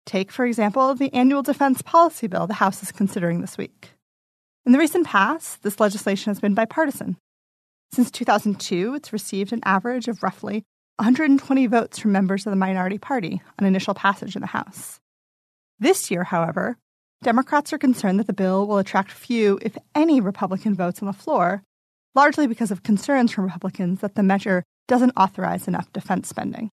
Take, 0.05 0.31
for 0.31 0.45
example, 0.45 0.95
the 0.95 1.15
annual 1.15 1.43
defense 1.43 1.81
policy 1.81 2.27
bill 2.27 2.47
the 2.47 2.53
House 2.53 2.83
is 2.83 2.93
considering 2.93 3.41
this 3.41 3.57
week. 3.57 3.93
In 4.67 4.73
the 4.73 4.79
recent 4.79 5.07
past, 5.07 5.63
this 5.63 5.81
legislation 5.81 6.29
has 6.29 6.41
been 6.41 6.53
bipartisan. 6.53 7.17
Since 7.95 8.11
2002, 8.11 8.97
it's 8.97 9.15
received 9.15 9.55
an 9.55 9.63
average 9.65 10.09
of 10.09 10.23
roughly 10.23 10.63
120 10.97 11.67
votes 11.69 11.99
from 11.99 12.13
members 12.13 12.47
of 12.47 12.51
the 12.51 12.57
minority 12.57 12.99
party 12.99 13.41
on 13.59 13.67
initial 13.67 13.95
passage 13.95 14.37
in 14.37 14.43
the 14.43 14.47
House. 14.47 15.01
This 15.79 16.11
year, 16.11 16.25
however, 16.25 16.77
Democrats 17.23 17.71
are 17.71 17.79
concerned 17.79 18.19
that 18.19 18.27
the 18.27 18.33
bill 18.33 18.67
will 18.67 18.79
attract 18.79 19.13
few, 19.13 19.59
if 19.61 19.77
any, 19.95 20.23
Republican 20.23 20.75
votes 20.75 21.03
on 21.03 21.07
the 21.07 21.13
floor, 21.13 21.63
largely 22.15 22.47
because 22.47 22.71
of 22.71 22.83
concerns 22.83 23.31
from 23.31 23.45
Republicans 23.45 24.01
that 24.01 24.15
the 24.15 24.23
measure 24.23 24.65
doesn't 24.89 25.13
authorize 25.19 25.69
enough 25.69 25.93
defense 25.93 26.31
spending. 26.31 26.71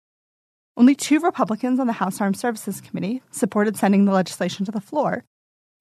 Only 0.76 0.96
two 0.96 1.20
Republicans 1.20 1.80
on 1.80 1.86
the 1.86 1.94
House 1.94 2.20
Armed 2.20 2.38
Services 2.38 2.82
Committee 2.82 3.22
supported 3.30 3.78
sending 3.78 4.06
the 4.06 4.14
legislation 4.14 4.66
to 4.66 4.72
the 4.72 4.82
floor, 4.82 5.26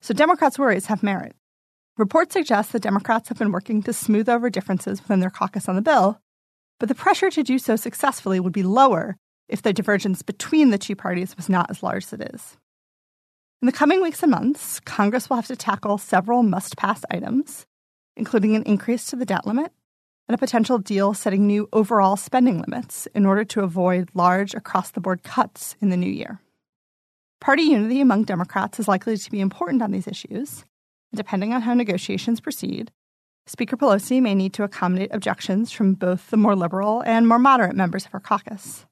so 0.03 0.13
Democrats' 0.13 0.59
worries 0.59 0.87
have 0.87 1.03
merit. 1.03 1.35
Reports 1.97 2.35
suggest 2.35 2.73
that 2.73 2.83
Democrats 2.83 3.31
have 3.31 3.39
been 3.39 3.53
working 3.53 3.83
to 3.83 3.95
smooth 3.95 4.29
over 4.29 4.51
differences 4.51 5.01
within 5.01 5.21
their 5.21 5.31
caucus 5.31 5.71
on 5.71 5.75
the 5.75 5.83
bill, 5.83 6.21
but 6.79 6.91
the 6.91 6.95
pressure 6.95 7.31
to 7.31 7.43
do 7.43 7.59
so 7.59 7.77
successfully 7.77 8.39
would 8.39 8.53
be 8.53 8.63
lower 8.63 9.17
if 9.49 9.63
the 9.63 9.73
divergence 9.73 10.21
between 10.21 10.69
the 10.69 10.79
two 10.79 10.97
parties 10.97 11.35
was 11.35 11.49
not 11.49 11.71
as 11.71 11.83
large 11.83 12.05
as 12.05 12.13
it 12.13 12.35
is. 12.35 12.59
In 13.63 13.67
the 13.67 13.73
coming 13.73 14.01
weeks 14.01 14.23
and 14.23 14.31
months, 14.31 14.81
Congress 14.81 15.29
will 15.29 15.37
have 15.37 15.47
to 15.49 15.57
tackle 15.57 15.99
several 15.99 16.43
must 16.43 16.79
pass 16.79 17.05
items, 17.11 17.67
including 18.17 18.57
an 18.57 18.63
increase 18.63 19.05
to 19.07 19.17
the 19.17 19.27
debt 19.27 19.47
limit 19.47 19.71
and 20.29 20.35
a 20.35 20.39
potential 20.39 20.79
deal 20.79 21.13
setting 21.13 21.47
new 21.47 21.69
overall 21.73 22.17
spending 22.17 22.63
limits 22.63 23.07
in 23.15 23.27
order 23.27 23.45
to 23.45 23.61
avoid 23.61 24.09
large 24.15 24.55
across 24.55 24.93
the 24.93 25.01
board 25.01 25.23
cuts 25.23 25.77
in 25.83 25.91
the 25.91 25.97
new 25.99 26.11
year. 26.11 26.41
Party 27.39 27.65
unity 27.65 28.01
among 28.01 28.25
Democrats 28.25 28.81
is 28.81 28.89
likely 28.89 29.19
to 29.19 29.31
be 29.31 29.41
important 29.41 29.83
on 29.83 29.91
these 29.91 30.09
issues, 30.09 30.65
depending 31.15 31.53
on 31.53 31.61
how 31.61 31.75
negotiations 31.75 32.41
proceed, 32.41 32.91
Speaker 33.47 33.77
Pelosi 33.77 34.23
may 34.23 34.35
need 34.35 34.53
to 34.55 34.63
accommodate 34.63 35.13
objections 35.13 35.73
from 35.73 35.95
both 35.95 36.31
the 36.31 36.37
more 36.37 36.55
liberal 36.55 37.03
and 37.03 37.27
more 37.27 37.39
moderate 37.39 37.75
members 37.75 38.07
of 38.07 38.13
her 38.13 38.21
caucus. 38.21 38.87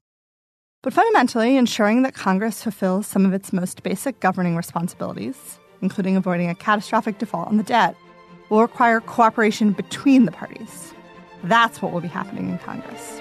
But 0.83 0.93
fundamentally, 0.93 1.57
ensuring 1.57 2.03
that 2.03 2.14
Congress 2.14 2.62
fulfills 2.62 3.07
some 3.07 3.27
of 3.27 3.33
its 3.33 3.53
most 3.53 3.83
basic 3.83 4.21
governing 4.21 4.55
responsibilities, 4.55 5.59
including 5.83 6.17
avoiding 6.17 6.49
a 6.49 6.55
catastrophic 6.55 7.19
default 7.19 7.49
on 7.49 7.57
the 7.57 7.64
debt, 7.64 7.97
will 8.49 8.62
require 8.62 9.01
cooperation 9.01 9.73
between 9.73 10.25
the 10.25 10.31
parties. 10.31 10.95
That's 11.43 11.83
what 11.83 11.93
will 11.93 12.01
be 12.01 12.09
happening 12.09 12.49
in 12.49 12.59
Congress. 12.59 13.21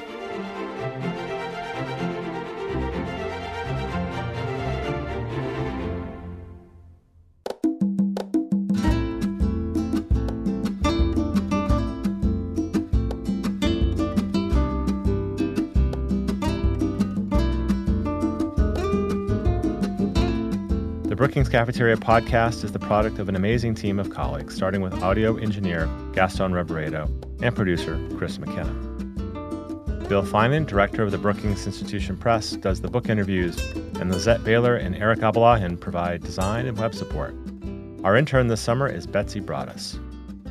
Brookings 21.17 21.49
Cafeteria 21.49 21.97
podcast 21.97 22.63
is 22.63 22.71
the 22.71 22.77
product 22.77 23.17
of 23.17 23.27
an 23.27 23.36
amazing 23.36 23.73
team 23.73 23.97
of 23.97 24.12
colleagues, 24.12 24.53
starting 24.53 24.82
with 24.82 24.93
audio 25.01 25.36
engineer 25.36 25.89
Gaston 26.13 26.51
Reboredo 26.51 27.10
and 27.41 27.56
producer 27.56 27.99
Chris 28.15 28.38
McKenna. 28.38 28.71
Bill 30.08 30.21
Finan, 30.21 30.67
director 30.67 31.01
of 31.01 31.10
the 31.10 31.17
Brookings 31.17 31.65
Institution 31.65 32.17
Press, 32.17 32.51
does 32.51 32.82
the 32.82 32.88
book 32.88 33.10
interviews, 33.10 33.58
and 33.99 34.12
Lizette 34.12 34.43
Baylor 34.43 34.75
and 34.75 34.95
Eric 34.95 35.21
Abalahin 35.21 35.80
provide 35.80 36.21
design 36.21 36.67
and 36.67 36.77
web 36.77 36.93
support. 36.93 37.34
Our 38.03 38.15
intern 38.15 38.45
this 38.45 38.62
summer 38.62 38.88
is 38.88 39.08
Betsy 39.08 39.39
Broadus. 39.39 39.97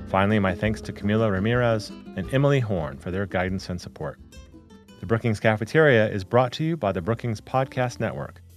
Finally, 0.09 0.41
my 0.41 0.57
thanks 0.57 0.81
to 0.81 0.93
Camila 0.93 1.31
Ramirez 1.31 1.91
and 2.17 2.29
Emily 2.35 2.59
Horn 2.59 2.99
for 2.99 3.13
their 3.13 3.27
guidance 3.27 3.71
and 3.71 3.81
support. 3.81 4.19
The 4.99 5.07
Brookings 5.07 5.39
Cafeteria 5.39 6.11
is 6.11 6.25
brought 6.25 6.51
to 6.55 6.65
you 6.65 6.77
by 6.77 6.91
the 6.91 7.03
Brookings 7.03 7.41
Podcast 7.41 8.01
Network 8.01 8.43